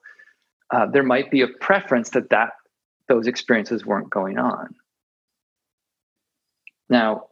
[0.71, 2.51] uh, there might be a preference that that
[3.07, 4.75] those experiences weren't going on
[6.91, 7.27] now,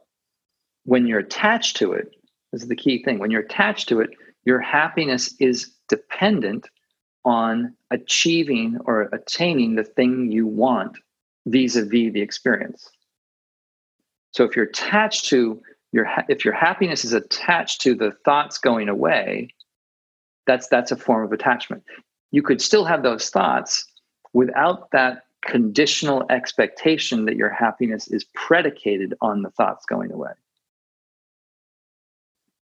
[0.84, 2.16] when you're attached to it,
[2.50, 3.18] this is the key thing.
[3.18, 4.10] When you're attached to it,
[4.44, 6.66] your happiness is dependent
[7.24, 10.96] on achieving or attaining the thing you want
[11.46, 12.90] vis-a-vis the experience.
[14.32, 15.60] So if you're attached to
[15.92, 19.48] your if your happiness is attached to the thoughts going away,
[20.46, 21.82] that's that's a form of attachment.
[22.30, 23.86] You could still have those thoughts
[24.32, 30.32] without that conditional expectation that your happiness is predicated on the thoughts going away.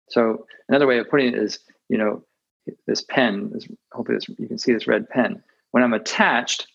[0.10, 2.24] So another way of putting it is, you know,
[2.86, 5.41] this pen, this, hopefully this, you can see this red pen.
[5.72, 6.68] When I'm attached,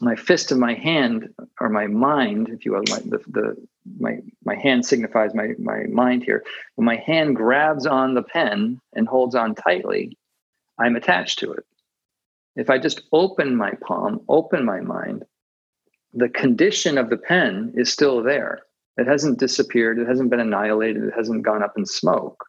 [0.00, 1.28] my fist of my hand
[1.60, 3.56] or my mind, if you will, my, the, the,
[3.98, 6.42] my, my hand signifies my, my mind here.
[6.76, 10.16] When my hand grabs on the pen and holds on tightly,
[10.78, 11.64] I'm attached to it.
[12.56, 15.24] If I just open my palm, open my mind,
[16.12, 18.60] the condition of the pen is still there.
[18.96, 19.98] It hasn't disappeared.
[19.98, 21.04] It hasn't been annihilated.
[21.04, 22.44] It hasn't gone up in smoke.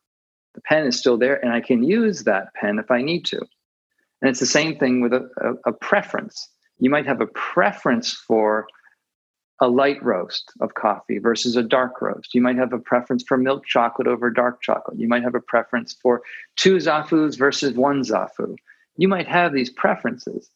[0.56, 3.38] The pen is still there, and I can use that pen if I need to.
[3.38, 6.50] And it's the same thing with a, a, a preference.
[6.80, 8.68] You might have a preference for
[9.62, 12.34] a light roast of coffee versus a dark roast.
[12.34, 15.00] You might have a preference for milk chocolate over dark chocolate.
[15.00, 16.22] You might have a preference for
[16.56, 18.56] two zafus versus one zafu
[18.98, 20.50] you might have these preferences.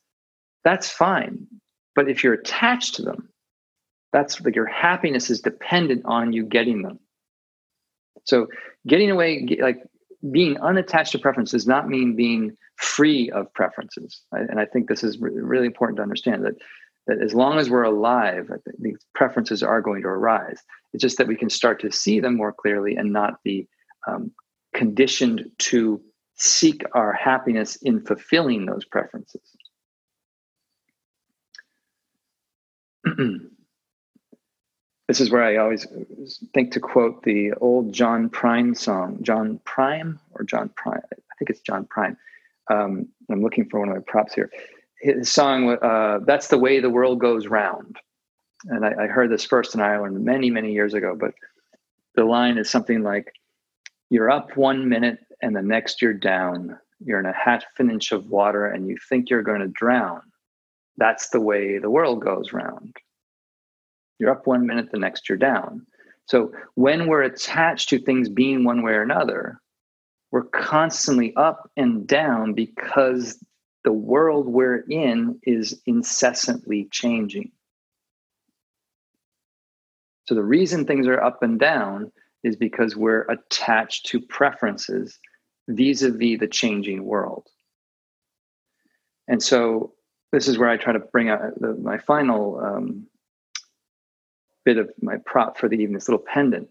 [0.64, 1.48] That's fine.
[1.96, 3.30] But if you're attached to them,
[4.12, 7.00] that's like your happiness is dependent on you getting them.
[8.26, 8.48] So
[8.88, 9.82] getting away, like
[10.32, 14.22] being unattached to preference does not mean being free of preferences.
[14.32, 16.56] And I think this is really important to understand that
[17.08, 18.50] that as long as we're alive,
[18.80, 20.58] these preferences are going to arise.
[20.92, 23.68] It's just that we can start to see them more clearly and not be
[24.08, 24.32] um,
[24.74, 26.02] conditioned to
[26.36, 29.42] seek our happiness in fulfilling those preferences.
[35.08, 35.88] this is where I always
[36.54, 39.20] think to quote the old John Prine song.
[39.22, 41.02] John Prime or John Prime?
[41.12, 42.18] I think it's John Prime.
[42.72, 44.50] Um, I'm looking for one of my props here.
[45.02, 47.98] His song, uh, "That's the way the world goes round,"
[48.66, 51.16] and I, I heard this first in Ireland many, many years ago.
[51.16, 51.34] But
[52.16, 53.32] the line is something like,
[54.10, 56.78] "You're up one minute and the next you're down.
[57.00, 60.22] You're in a half an inch of water and you think you're going to drown.
[60.98, 62.96] That's the way the world goes round.
[64.20, 65.86] You're up one minute, the next you're down.
[66.26, 69.60] So when we're attached to things being one way or another,
[70.32, 73.44] we're constantly up and down because
[73.84, 77.52] the world we're in is incessantly changing.
[80.28, 82.12] So the reason things are up and down
[82.44, 85.20] is because we're attached to preferences
[85.68, 87.48] vis-a-vis the changing world.
[89.28, 89.94] And so
[90.32, 93.08] this is where I try to bring out the, my final um,
[94.66, 96.68] bit of my prop for the evening, this little pendant.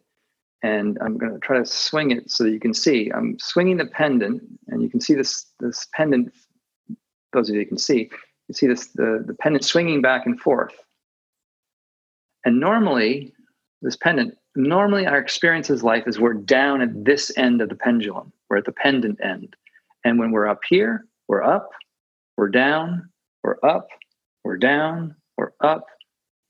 [0.62, 3.10] And I'm going to try to swing it so that you can see.
[3.14, 6.32] I'm swinging the pendant, and you can see this this pendant.
[7.32, 8.10] Those of you can see,
[8.48, 10.74] you see this the, the pendant swinging back and forth.
[12.46, 13.34] And normally,
[13.82, 17.74] this pendant normally our experience as life is we're down at this end of the
[17.74, 19.54] pendulum we're at the pendant end
[20.04, 21.70] and when we're up here we're up
[22.36, 23.08] we're down
[23.42, 23.88] we're up
[24.44, 25.86] we're down we're up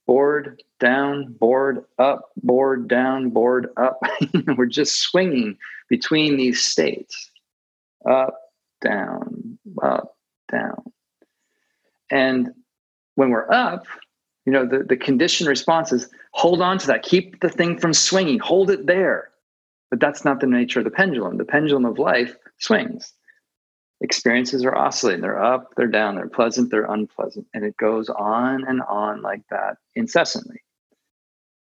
[0.05, 3.99] board down board up board down board up.
[4.57, 5.57] We're just swinging
[5.89, 7.31] between these states.
[8.09, 8.39] Up
[8.83, 10.15] down up
[10.51, 10.83] down.
[12.11, 12.51] And
[13.15, 13.87] when we're up
[14.45, 17.03] you know the, the conditioned response is hold on to that.
[17.03, 18.39] Keep the thing from swinging.
[18.39, 19.31] Hold it there.
[19.89, 21.37] But that's not the nature of the pendulum.
[21.37, 23.13] The pendulum of life swings
[24.01, 28.65] experiences are oscillating they're up they're down they're pleasant they're unpleasant and it goes on
[28.67, 30.61] and on like that incessantly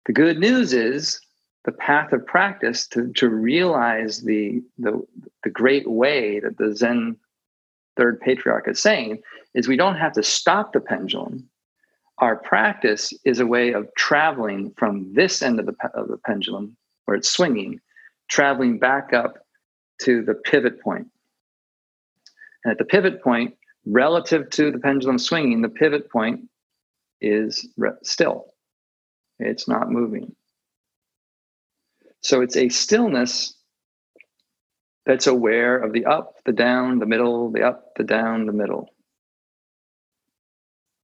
[0.05, 1.19] the good news is
[1.65, 5.01] the path of practice to, to realize the, the,
[5.43, 7.17] the great way that the zen
[7.97, 9.21] third patriarch is saying
[9.53, 11.49] is we don't have to stop the pendulum.
[12.19, 16.77] Our practice is a way of traveling from this end of the, of the pendulum
[17.05, 17.79] where it's swinging,
[18.29, 19.39] traveling back up
[20.01, 21.07] to the pivot point.
[22.65, 23.55] And at the pivot point,
[23.85, 26.49] relative to the pendulum swinging, the pivot point
[27.21, 27.69] is
[28.01, 28.47] still.
[29.37, 30.35] It's not moving.
[32.21, 33.53] So it's a stillness
[35.05, 38.89] that's aware of the up, the down, the middle, the up, the down, the middle.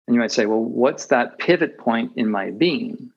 [0.08, 3.10] And you might say, well, what's that pivot point in my being?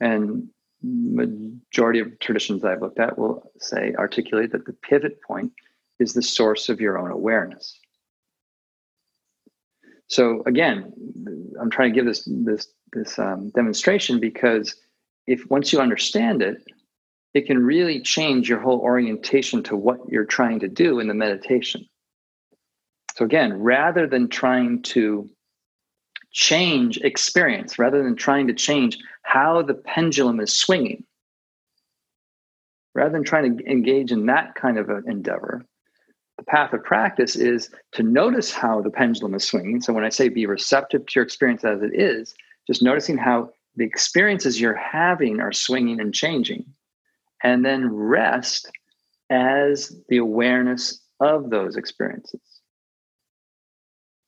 [0.00, 0.48] And
[0.82, 5.52] majority of traditions I've looked at will say, articulate that the pivot point
[5.98, 7.78] is the source of your own awareness.
[10.08, 10.92] So again,
[11.60, 14.74] I'm trying to give this this this um, demonstration because
[15.26, 16.62] if once you understand it,
[17.34, 21.14] it can really change your whole orientation to what you're trying to do in the
[21.14, 21.86] meditation.
[23.16, 25.28] So again, rather than trying to
[26.32, 31.04] change experience, rather than trying to change how the pendulum is swinging,
[32.94, 35.66] rather than trying to engage in that kind of an endeavor,
[36.48, 39.80] path of practice is to notice how the pendulum is swinging.
[39.80, 42.34] So when I say be receptive to your experience as it is,
[42.66, 46.64] just noticing how the experiences you're having are swinging and changing,
[47.42, 48.70] and then rest
[49.30, 52.40] as the awareness of those experiences.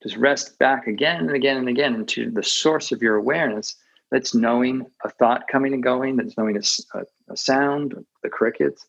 [0.03, 3.77] Just rest back again and again and again into the source of your awareness
[4.11, 7.03] that's knowing a thought coming and going, that's knowing a, a,
[7.33, 8.87] a sound, the crickets,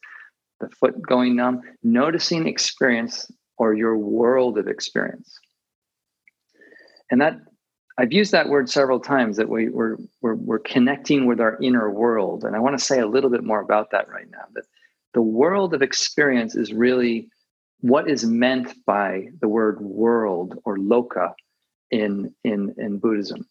[0.61, 5.37] the foot going numb, noticing experience or your world of experience.
[7.11, 7.39] And that
[7.97, 11.91] I've used that word several times that we, we're, we're, we're connecting with our inner
[11.91, 12.45] world.
[12.45, 14.45] And I want to say a little bit more about that right now.
[14.55, 14.63] That
[15.13, 17.29] the world of experience is really
[17.81, 21.33] what is meant by the word world or loka
[21.91, 23.45] in, in, in Buddhism.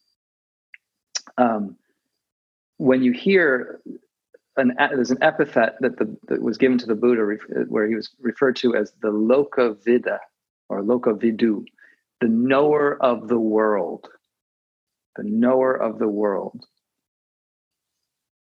[1.36, 1.76] Um,
[2.78, 3.80] when you hear
[4.56, 7.22] an there's an epithet that the that was given to the Buddha
[7.68, 10.20] where he was referred to as the Loka Vida
[10.68, 11.64] or Loka Vidu,
[12.20, 14.08] the knower of the world,
[15.16, 16.64] the knower of the world.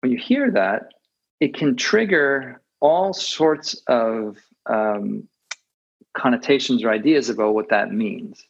[0.02, 0.94] When you hear that,
[1.40, 4.38] it can trigger all sorts of
[4.68, 5.28] um,
[6.16, 8.46] connotations or ideas about what that means.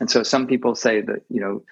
[0.00, 1.62] And so some people say that you know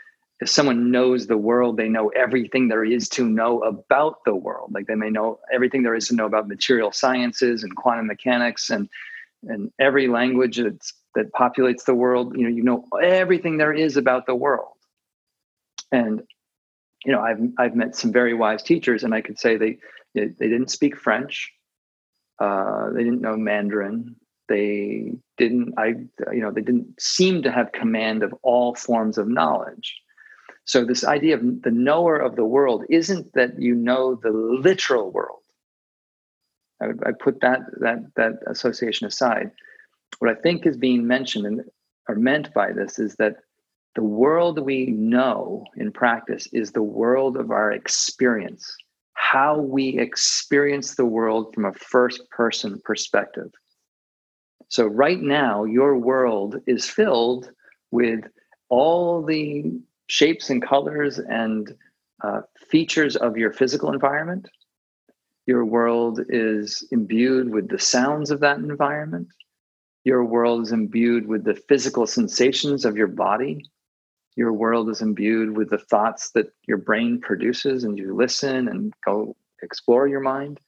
[0.40, 4.72] if someone knows the world, they know everything there is to know about the world.
[4.72, 8.70] Like they may know everything there is to know about material sciences and quantum mechanics
[8.70, 8.88] and
[9.48, 12.36] and every language that's, that populates the world.
[12.36, 14.72] You know, you know everything there is about the world.
[15.90, 16.22] And
[17.04, 19.78] you know, I've I've met some very wise teachers, and I could say they
[20.14, 21.52] they, didn't speak French,
[22.40, 24.16] uh, they didn't know Mandarin,
[24.48, 25.94] they didn't I
[26.32, 30.00] you know they didn't seem to have command of all forms of knowledge
[30.68, 35.10] so this idea of the knower of the world isn't that you know the literal
[35.10, 35.40] world.
[36.82, 39.50] I, would, I put that that that association aside.
[40.18, 41.62] What I think is being mentioned and
[42.06, 43.36] or meant by this is that
[43.94, 48.76] the world we know in practice is the world of our experience,
[49.14, 53.50] how we experience the world from a first person perspective.
[54.68, 57.50] So, right now, your world is filled
[57.90, 58.20] with
[58.68, 61.74] all the shapes and colors and
[62.22, 62.40] uh,
[62.70, 64.48] features of your physical environment.
[65.46, 69.28] Your world is imbued with the sounds of that environment.
[70.04, 73.64] Your world is imbued with the physical sensations of your body.
[74.36, 78.92] Your world is imbued with the thoughts that your brain produces, and you listen and
[79.04, 80.60] go explore your mind.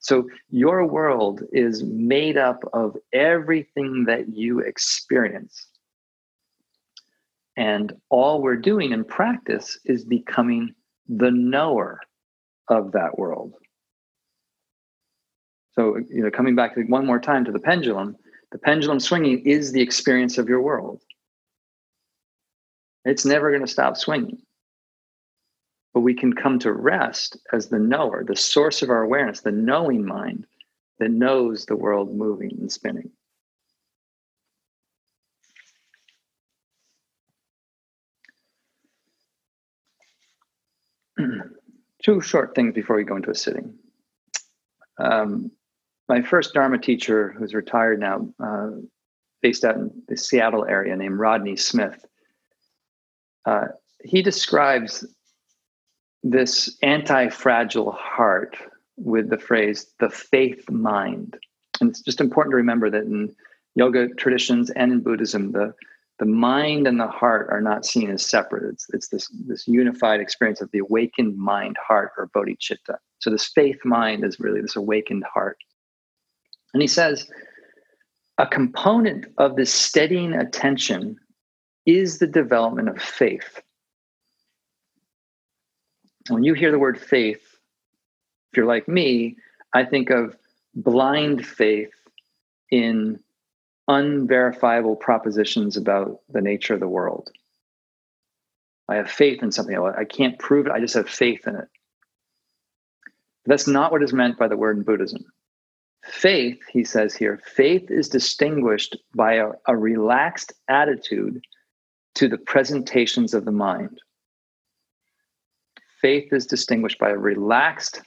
[0.00, 5.68] So, your world is made up of everything that you experience.
[7.56, 10.74] And all we're doing in practice is becoming
[11.08, 12.00] the knower
[12.68, 13.54] of that world.
[15.72, 18.16] So, you know, coming back one more time to the pendulum,
[18.52, 21.02] the pendulum swinging is the experience of your world.
[23.04, 24.38] It's never going to stop swinging.
[25.92, 29.52] But we can come to rest as the knower, the source of our awareness, the
[29.52, 30.46] knowing mind
[30.98, 33.10] that knows the world moving and spinning.
[42.02, 43.74] Two short things before we go into a sitting.
[44.98, 45.50] Um,
[46.08, 48.70] my first Dharma teacher, who's retired now, uh,
[49.42, 52.04] based out in the Seattle area, named Rodney Smith,
[53.46, 53.66] uh,
[54.02, 55.06] he describes
[56.22, 58.56] this anti fragile heart
[58.96, 61.36] with the phrase the faith mind.
[61.80, 63.34] And it's just important to remember that in
[63.74, 65.74] yoga traditions and in Buddhism, the
[66.18, 68.64] the mind and the heart are not seen as separate.
[68.72, 72.98] It's, it's this, this unified experience of the awakened mind, heart, or bodhicitta.
[73.18, 75.58] So, this faith mind is really this awakened heart.
[76.72, 77.28] And he says,
[78.38, 81.16] a component of this steadying attention
[81.86, 83.62] is the development of faith.
[86.28, 87.42] When you hear the word faith,
[88.50, 89.36] if you're like me,
[89.72, 90.36] I think of
[90.74, 91.92] blind faith
[92.70, 93.20] in
[93.88, 97.30] unverifiable propositions about the nature of the world.
[98.88, 99.78] I have faith in something.
[99.78, 100.72] I can't prove it.
[100.72, 101.68] I just have faith in it.
[103.44, 105.24] But that's not what is meant by the word in Buddhism.
[106.04, 111.42] Faith, he says here, faith is distinguished by a, a relaxed attitude
[112.14, 113.98] to the presentations of the mind.
[116.02, 118.02] Faith is distinguished by a relaxed,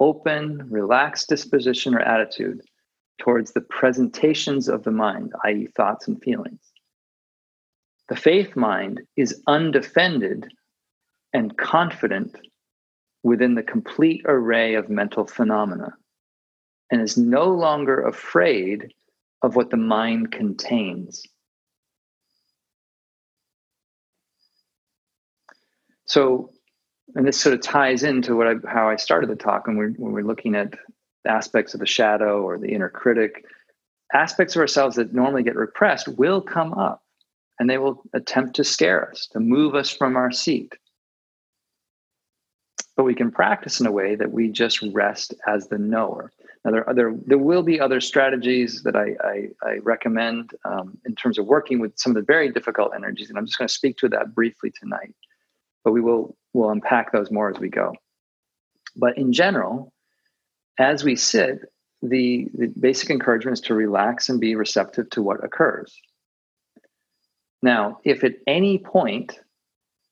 [0.00, 2.60] open, relaxed disposition or attitude
[3.18, 6.60] towards the presentations of the mind, i.e., thoughts and feelings.
[8.08, 10.48] The faith mind is undefended
[11.32, 12.36] and confident
[13.22, 15.94] within the complete array of mental phenomena
[16.90, 18.92] and is no longer afraid
[19.42, 21.24] of what the mind contains.
[26.04, 26.50] So,
[27.14, 29.90] and this sort of ties into what I, how I started the talk when we're,
[29.92, 30.74] when we're looking at
[31.26, 33.44] aspects of the shadow or the inner critic,
[34.12, 37.02] aspects of ourselves that normally get repressed will come up
[37.58, 40.72] and they will attempt to scare us, to move us from our seat.
[42.96, 46.32] But we can practice in a way that we just rest as the knower.
[46.64, 51.14] Now, there, there, there will be other strategies that I, I, I recommend um, in
[51.14, 53.74] terms of working with some of the very difficult energies, and I'm just going to
[53.74, 55.14] speak to that briefly tonight.
[55.84, 57.94] But we will we'll unpack those more as we go.
[58.96, 59.92] But in general,
[60.78, 61.60] as we sit,
[62.02, 65.98] the, the basic encouragement is to relax and be receptive to what occurs.
[67.62, 69.40] Now, if at any point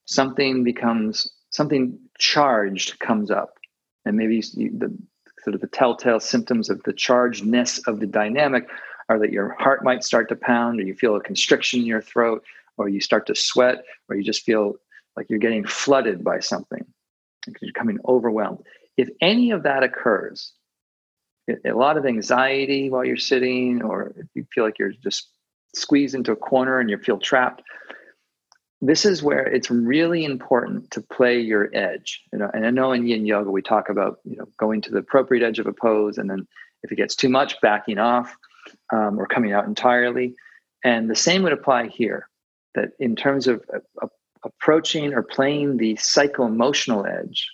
[0.07, 3.59] something becomes something charged comes up,
[4.07, 4.97] and maybe you, the
[5.45, 8.69] sort of the telltale symptoms of the chargedness of the dynamic
[9.09, 12.01] are that your heart might start to pound, or you feel a constriction in your
[12.01, 12.43] throat,
[12.79, 14.77] or you start to sweat, or you just feel
[15.17, 16.87] like you're getting flooded by something,
[17.45, 18.65] because you're becoming overwhelmed.
[18.97, 20.53] If any of that occurs,
[21.49, 25.29] a lot of anxiety while you're sitting, or if you feel like you're just
[25.75, 27.63] squeezed into a corner and you feel trapped,
[28.81, 32.21] this is where it's really important to play your edge.
[32.33, 34.91] You know, and I know in Yin Yoga we talk about you know going to
[34.91, 36.47] the appropriate edge of a pose, and then
[36.83, 38.37] if it gets too much, backing off
[38.93, 40.35] um, or coming out entirely.
[40.85, 42.29] And the same would apply here.
[42.75, 43.63] That in terms of
[44.03, 44.07] uh,
[44.45, 47.47] approaching or playing the psycho emotional edge,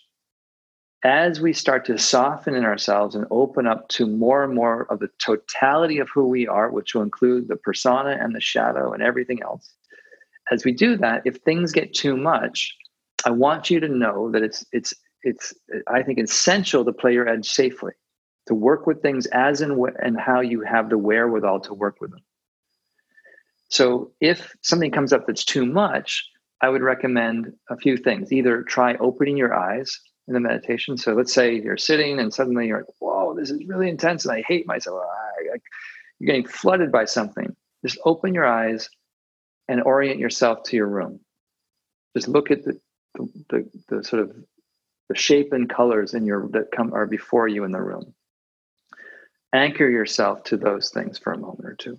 [1.05, 4.99] as we start to soften in ourselves and open up to more and more of
[4.99, 9.03] the totality of who we are, which will include the persona and the shadow and
[9.03, 9.72] everything else,
[10.51, 12.74] as we do that, if things get too much,
[13.24, 15.55] I want you to know that it's it's it's
[15.88, 17.92] I think essential to play your edge safely,
[18.46, 22.11] to work with things as and and how you have the wherewithal to work with
[22.11, 22.22] them.
[23.68, 26.26] So if something comes up that's too much,
[26.62, 28.32] I would recommend a few things.
[28.32, 30.97] Either try opening your eyes in the meditation.
[30.97, 34.37] So let's say you're sitting and suddenly you're like, whoa, this is really intense and
[34.37, 35.03] I hate myself.
[36.18, 37.57] You're getting flooded by something.
[37.85, 38.91] Just open your eyes
[39.68, 41.20] and orient yourself to your room.
[42.16, 42.79] Just look at the,
[43.14, 44.37] the, the, the sort of
[45.09, 48.14] the shape and colors in your that come are before you in the room.
[49.55, 51.99] Anchor yourself to those things for a moment or two.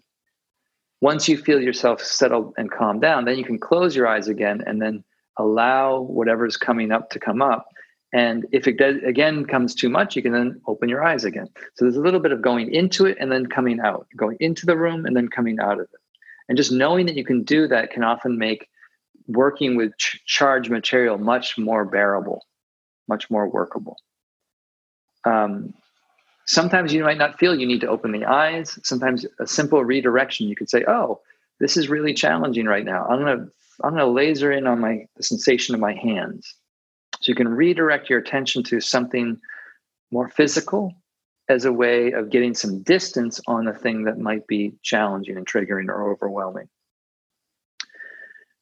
[1.02, 4.62] Once you feel yourself settled and calm down, then you can close your eyes again
[4.68, 5.04] and then
[5.38, 7.70] allow whatever's coming up to come up
[8.12, 11.48] and if it does, again comes too much, you can then open your eyes again.
[11.76, 14.66] So there's a little bit of going into it and then coming out, going into
[14.66, 16.00] the room and then coming out of it.
[16.48, 18.68] And just knowing that you can do that can often make
[19.28, 22.44] working with ch- charged material much more bearable,
[23.08, 23.98] much more workable.
[25.24, 25.76] Um,
[26.46, 28.80] sometimes you might not feel you need to open the eyes.
[28.84, 31.22] Sometimes a simple redirection, you could say, "Oh,
[31.60, 33.06] this is really challenging right now.
[33.06, 33.48] I'm gonna
[33.84, 36.56] I'm gonna laser in on my the sensation of my hands."
[37.30, 39.40] You can redirect your attention to something
[40.12, 40.96] more physical
[41.48, 45.46] as a way of getting some distance on the thing that might be challenging and
[45.46, 46.70] triggering or overwhelming.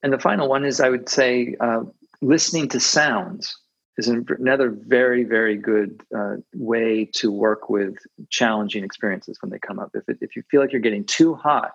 [0.03, 1.83] And the final one is I would say uh,
[2.21, 3.57] listening to sounds
[3.97, 7.95] is another very, very good uh, way to work with
[8.29, 9.91] challenging experiences when they come up.
[9.93, 11.71] If, it, if you feel like you're getting too hot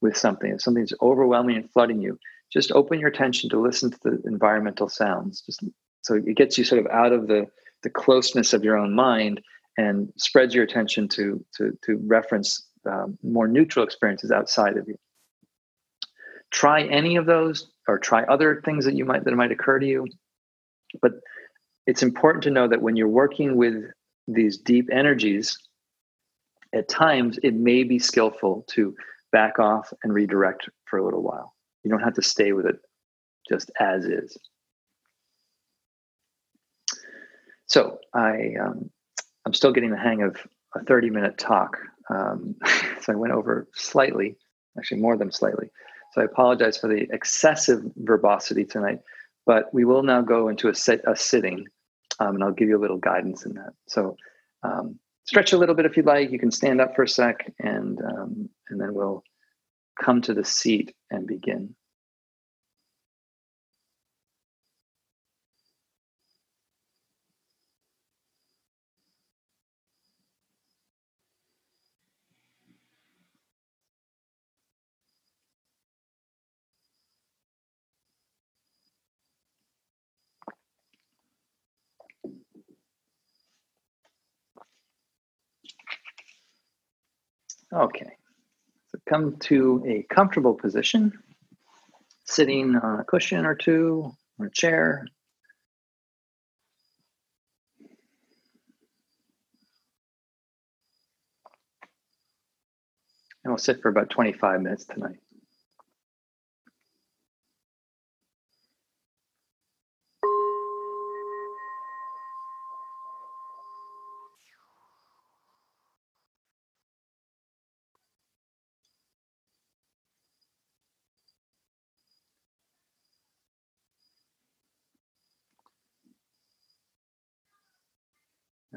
[0.00, 2.20] with something, if something's overwhelming and flooding you,
[2.52, 5.40] just open your attention to listen to the environmental sounds.
[5.40, 5.64] Just
[6.06, 7.46] so it gets you sort of out of the
[7.82, 9.40] the closeness of your own mind
[9.76, 14.96] and spreads your attention to to to reference um, more neutral experiences outside of you.
[16.52, 19.86] Try any of those, or try other things that you might that might occur to
[19.86, 20.06] you.
[21.02, 21.14] But
[21.88, 23.74] it's important to know that when you're working with
[24.28, 25.58] these deep energies,
[26.72, 28.94] at times it may be skillful to
[29.32, 31.52] back off and redirect for a little while.
[31.82, 32.76] You don't have to stay with it
[33.48, 34.38] just as is.
[37.66, 38.90] So I um,
[39.44, 40.36] I'm still getting the hang of
[40.74, 41.78] a 30 minute talk.
[42.10, 42.56] Um,
[43.00, 44.36] so I went over slightly,
[44.78, 45.70] actually more than slightly.
[46.12, 49.00] So I apologize for the excessive verbosity tonight,
[49.44, 51.66] but we will now go into a, sit, a sitting
[52.18, 53.74] um, and I'll give you a little guidance in that.
[53.86, 54.16] So
[54.62, 56.30] um, stretch a little bit if you'd like.
[56.30, 59.22] You can stand up for a sec and, um, and then we'll
[60.00, 61.74] come to the seat and begin.
[87.76, 88.16] Okay,
[88.88, 91.12] so come to a comfortable position,
[92.24, 95.06] sitting on a cushion or two, or a chair.
[103.44, 105.18] And we'll sit for about 25 minutes tonight.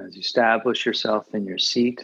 [0.09, 2.03] As you establish yourself in your seat,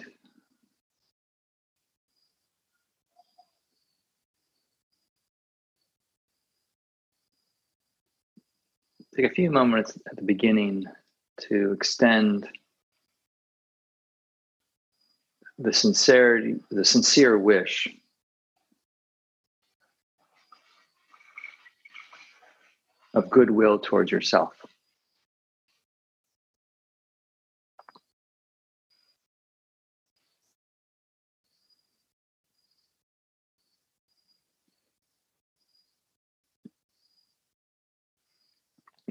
[9.15, 10.85] take a few moments at the beginning
[11.49, 12.47] to extend
[15.57, 17.87] the sincerity, the sincere wish
[23.15, 24.53] of goodwill towards yourself.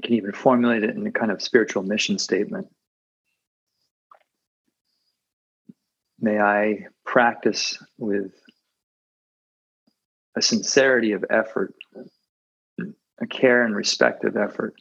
[0.05, 2.67] Can even formulate it in a kind of spiritual mission statement.
[6.19, 8.31] May I practice with
[10.35, 11.73] a sincerity of effort,
[13.19, 14.75] a care and respect of effort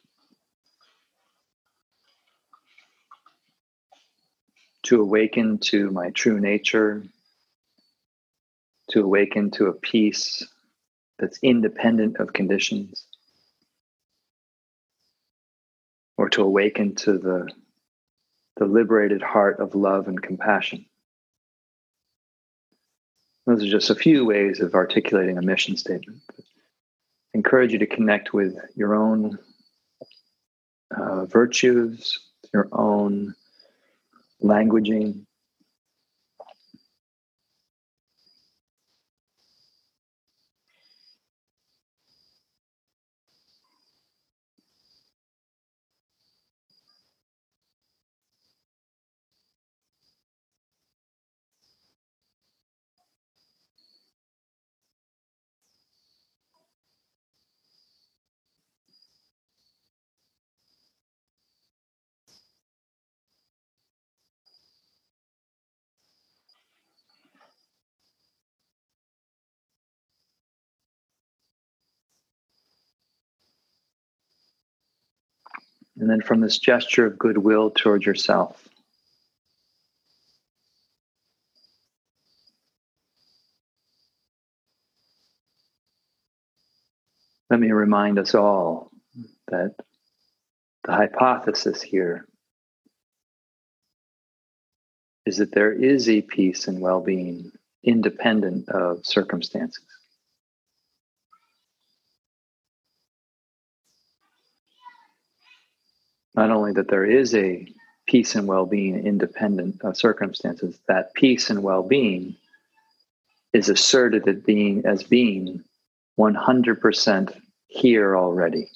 [4.85, 7.03] to awaken to my true nature,
[8.91, 10.47] to awaken to a peace
[11.19, 13.07] that's independent of conditions.
[16.17, 17.51] Or to awaken to the,
[18.57, 20.87] the liberated heart of love and compassion.
[23.47, 26.23] Those are just a few ways of articulating a mission statement.
[26.31, 26.43] I
[27.35, 29.39] encourage you to connect with your own
[30.97, 32.19] uh, virtues,
[32.53, 33.35] your own
[34.43, 35.27] languaging,
[76.05, 78.69] And then from this gesture of goodwill toward yourself,
[87.49, 88.91] let me remind us all
[89.49, 89.77] that
[90.85, 92.29] the hypothesis here
[95.25, 97.51] is that there is a peace and well being
[97.83, 99.83] independent of circumstances.
[106.35, 107.67] Not only that there is a
[108.07, 112.37] peace and well-being independent of circumstances that peace and well-being
[113.53, 115.63] is asserted as being as being
[116.19, 118.69] 100% here already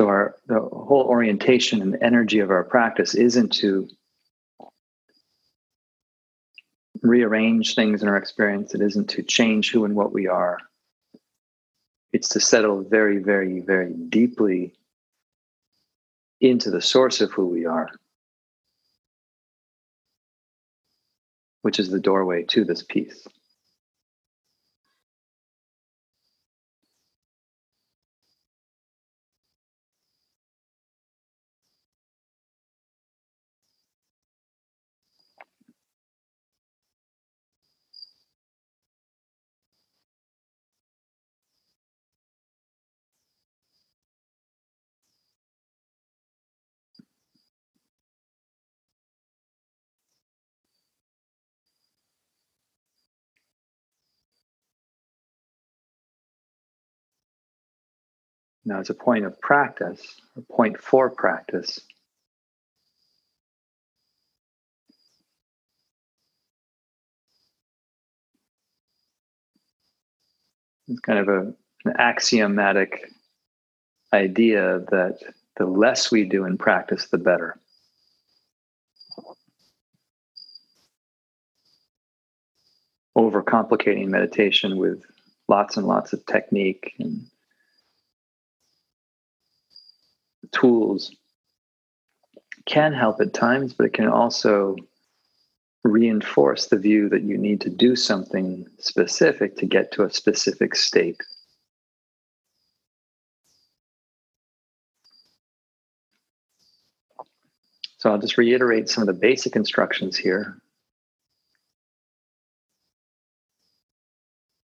[0.00, 3.86] So our the whole orientation and energy of our practice isn't to
[7.02, 8.74] rearrange things in our experience.
[8.74, 10.56] It isn't to change who and what we are.
[12.12, 14.72] It's to settle very, very, very deeply
[16.40, 17.90] into the source of who we are,
[21.62, 23.26] which is the doorway to this peace.
[58.70, 61.80] Now, as a point of practice, a point for practice,
[70.86, 71.52] it's kind of a,
[71.84, 73.10] an axiomatic
[74.12, 75.18] idea that
[75.56, 77.58] the less we do in practice, the better.
[83.18, 85.02] Overcomplicating meditation with
[85.48, 87.26] lots and lots of technique and
[90.52, 91.14] tools
[92.66, 94.76] can help at times, but it can also
[95.82, 100.76] reinforce the view that you need to do something specific to get to a specific
[100.76, 101.20] state.
[108.00, 110.56] So I'll just reiterate some of the basic instructions here,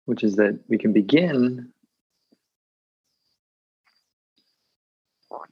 [0.05, 1.72] which is that we can begin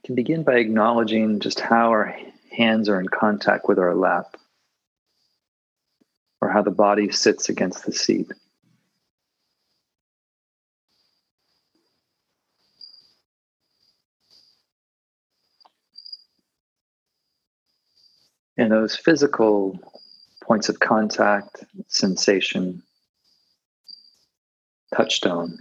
[0.04, 2.16] can begin by acknowledging just how our
[2.50, 4.36] hands are in contact with our lap
[6.40, 8.30] or how the body sits against the seat.
[18.58, 19.78] And those physical
[20.42, 22.82] points of contact, sensation,
[24.94, 25.58] touchstone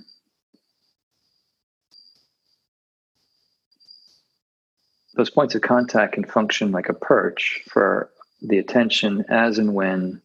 [5.14, 8.10] those points of contact can function like a perch for
[8.42, 10.22] the attention as and when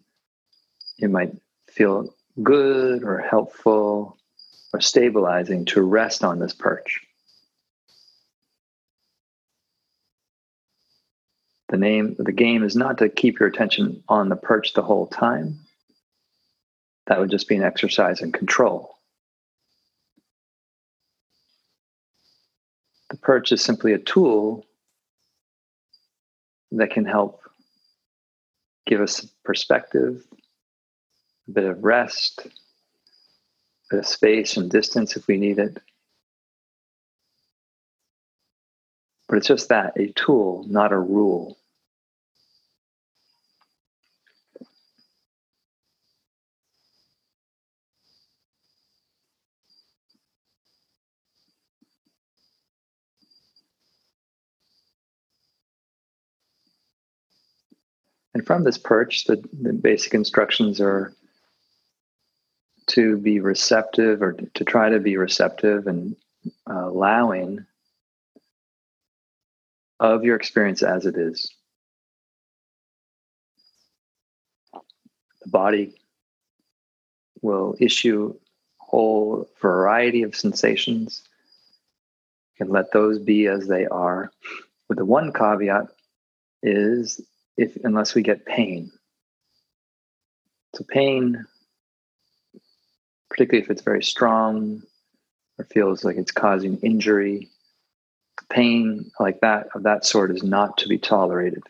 [0.98, 1.32] it might
[1.68, 4.18] feel good or helpful
[4.72, 7.00] or stabilizing to rest on this perch.
[11.68, 15.08] The name the game is not to keep your attention on the perch the whole
[15.08, 15.58] time.
[17.06, 18.94] That would just be an exercise in control.
[23.10, 24.64] The perch is simply a tool
[26.72, 27.40] that can help
[28.86, 30.22] give us perspective,
[31.48, 32.50] a bit of rest, a
[33.90, 35.78] bit of space and distance if we need it.
[39.28, 41.58] But it's just that a tool, not a rule.
[58.36, 61.14] And from this perch, the, the basic instructions are
[62.88, 66.14] to be receptive or to try to be receptive and
[66.70, 67.64] uh, allowing
[70.00, 71.50] of your experience as it is.
[74.74, 75.94] The body
[77.40, 78.34] will issue
[78.82, 81.22] a whole variety of sensations.
[82.60, 84.30] and let those be as they are.
[84.90, 85.86] With the one caveat
[86.62, 87.18] is
[87.56, 88.90] if unless we get pain.
[90.74, 91.46] So pain,
[93.30, 94.82] particularly if it's very strong
[95.58, 97.48] or feels like it's causing injury,
[98.50, 101.62] pain like that of that sort is not to be tolerated.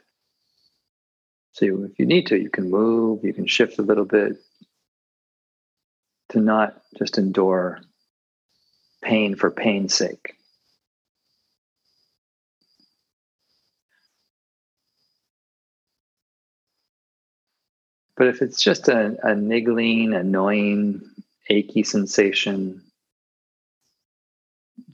[1.53, 4.37] So if you need to, you can move, you can shift a little bit
[6.31, 7.81] to not just endure
[9.03, 10.36] pain for pain's sake.
[18.17, 21.03] But if it's just a, a niggling, annoying,
[21.51, 22.83] achy sensation,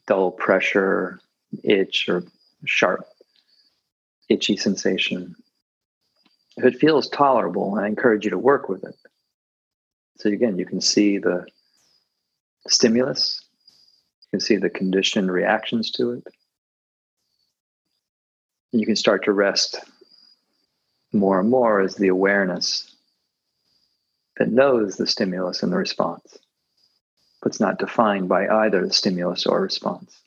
[0.07, 1.21] dull pressure,
[1.63, 2.25] itch, or
[2.65, 3.07] sharp,
[4.29, 5.37] itchy sensation,
[6.57, 8.97] if it feels tolerable, I encourage you to work with it.
[10.19, 11.47] So again, you can see the
[12.69, 13.43] stimulus,
[14.23, 16.25] you can see the conditioned reactions to it.
[18.73, 19.79] You can start to rest
[21.13, 22.92] more and more as the awareness
[24.39, 26.39] that knows the stimulus and the response,
[27.43, 30.22] but it's not defined by either the stimulus or response.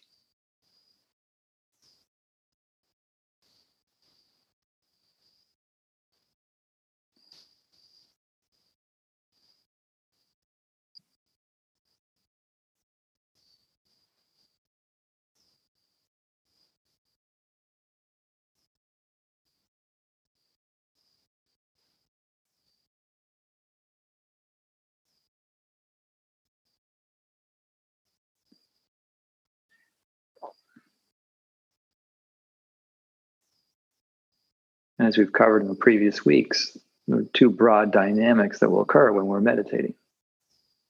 [34.99, 36.77] As we've covered in the previous weeks,
[37.07, 39.93] there are two broad dynamics that will occur when we're meditating.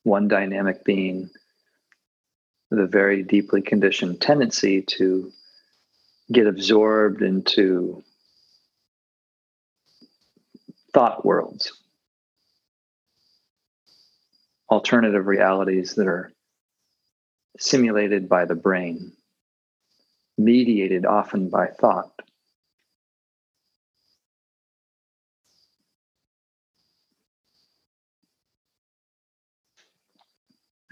[0.04, 1.30] One dynamic being
[2.72, 5.32] the very deeply conditioned tendency to
[6.32, 8.04] get absorbed into
[10.94, 11.74] thought worlds,
[14.70, 16.32] alternative realities that are
[17.60, 19.12] simulated by the brain,
[20.38, 22.15] mediated often by thought.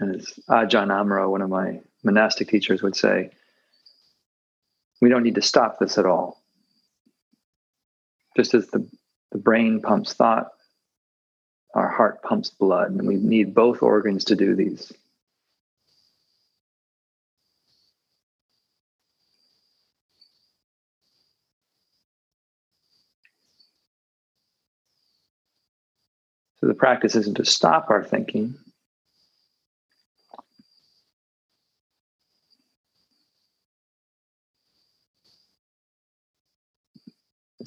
[0.00, 3.30] And as Ajahn uh, Amaro, one of my monastic teachers, would say,
[5.00, 6.42] we don't need to stop this at all.
[8.36, 8.88] Just as the,
[9.32, 10.48] the brain pumps thought,
[11.74, 14.92] our heart pumps blood, and we need both organs to do these.
[26.60, 28.56] So the practice isn't to stop our thinking,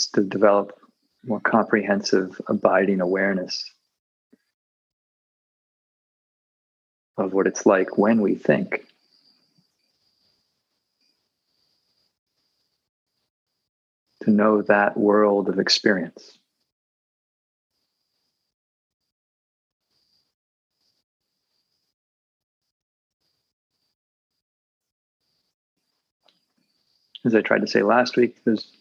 [0.06, 0.78] to develop
[1.26, 3.70] more comprehensive, abiding awareness
[7.18, 8.86] of what it's like when we think.
[14.24, 16.38] To know that world of experience.
[27.26, 28.72] As I tried to say last week, there's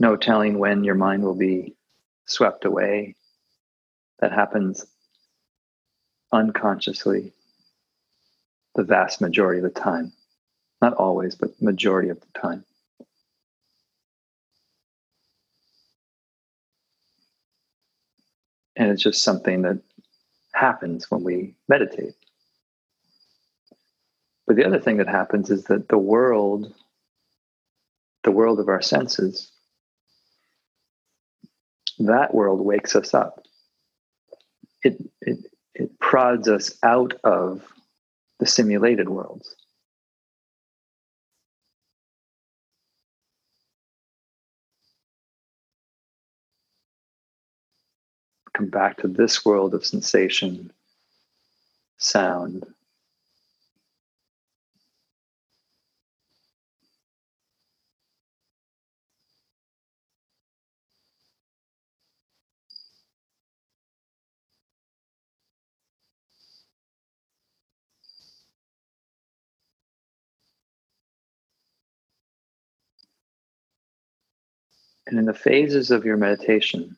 [0.00, 1.76] no telling when your mind will be
[2.24, 3.14] swept away.
[4.18, 4.84] That happens
[6.32, 7.32] unconsciously
[8.74, 10.12] the vast majority of the time.
[10.80, 12.64] Not always, but majority of the time.
[18.76, 19.82] And it's just something that
[20.52, 22.14] happens when we meditate.
[24.46, 26.72] But the other thing that happens is that the world,
[28.24, 29.52] the world of our senses,
[32.08, 33.44] that world wakes us up.
[34.82, 35.38] It, it,
[35.74, 37.62] it prods us out of
[38.38, 39.54] the simulated worlds.
[48.54, 50.72] Come back to this world of sensation,
[51.98, 52.66] sound,
[75.10, 76.96] And in the phases of your meditation,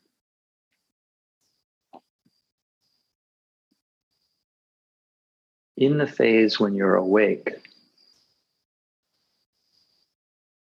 [5.79, 7.53] in the phase when you're awake,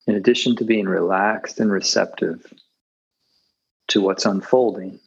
[0.07, 2.51] in addition to being relaxed and receptive
[3.89, 4.99] to what's unfolding,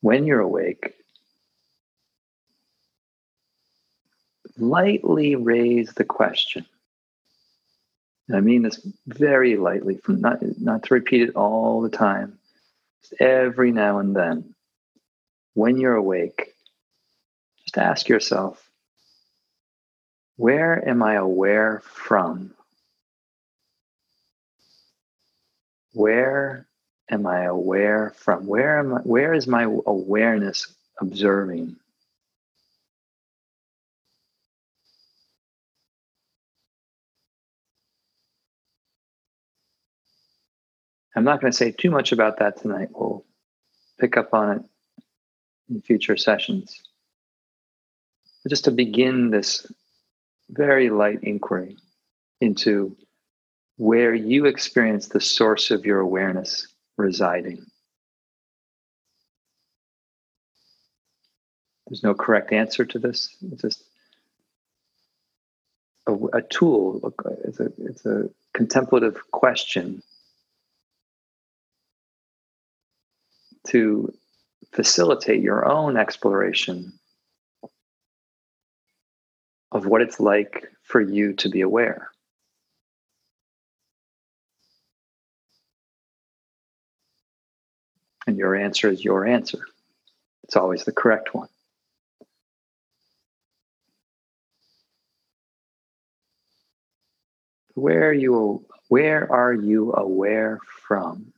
[0.00, 0.92] when you're awake,
[4.58, 6.66] lightly raise the question
[8.28, 12.38] and I mean this very lightly, from not not to repeat it all the time.
[13.02, 14.54] Just every now and then,
[15.54, 16.54] when you're awake,
[17.64, 18.70] just ask yourself,
[20.36, 22.54] where am I aware from?
[25.92, 26.66] Where
[27.10, 28.46] am I aware from?
[28.46, 30.66] Where am I, where is my awareness
[31.00, 31.76] observing?
[41.16, 42.88] I'm not going to say too much about that tonight.
[42.92, 43.24] We'll
[44.00, 44.62] pick up on it
[45.70, 46.82] in future sessions.
[48.42, 49.70] But just to begin this
[50.50, 51.76] very light inquiry,
[52.40, 52.96] into
[53.76, 57.64] where you experience the source of your awareness residing.
[61.88, 63.36] There's no correct answer to this.
[63.52, 63.84] It's just
[66.06, 67.14] a, a tool.
[67.44, 70.02] It's a, it's a contemplative question
[73.68, 74.12] to
[74.72, 76.92] facilitate your own exploration
[79.70, 82.10] of what it's like for you to be aware.
[88.26, 89.66] And your answer is your answer.
[90.44, 91.48] It's always the correct one.
[97.74, 101.33] Where are you where are you aware from?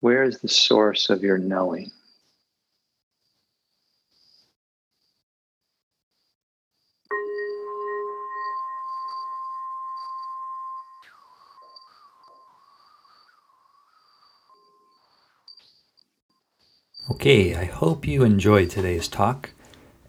[0.00, 1.90] Where is the source of your knowing?
[17.10, 19.50] Okay, I hope you enjoyed today's talk.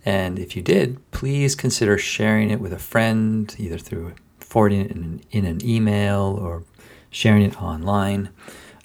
[0.06, 4.92] And if you did, please consider sharing it with a friend, either through forwarding it
[4.92, 6.64] in an, email or
[7.10, 8.30] sharing it online.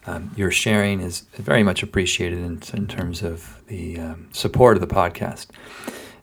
[0.06, 4.80] Um, your sharing is very much appreciated in, in terms of the um, support of
[4.80, 5.46] the podcast.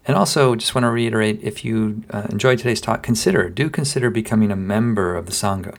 [0.05, 4.09] And also, just want to reiterate if you uh, enjoyed today's talk, consider, do consider
[4.09, 5.75] becoming a member of the Sangha.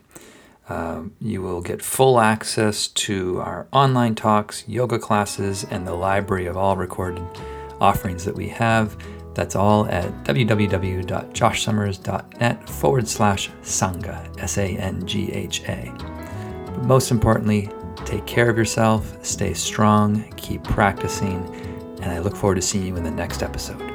[0.69, 6.47] Um, you will get full access to our online talks, yoga classes, and the library
[6.47, 7.25] of all recorded
[7.81, 8.97] offerings that we have.
[9.35, 15.91] That's all at www.joshsummers.net forward slash Sangha, S A N G H A.
[16.67, 17.71] But most importantly,
[18.05, 21.45] take care of yourself, stay strong, keep practicing,
[22.03, 23.92] and I look forward to seeing you in the next episode.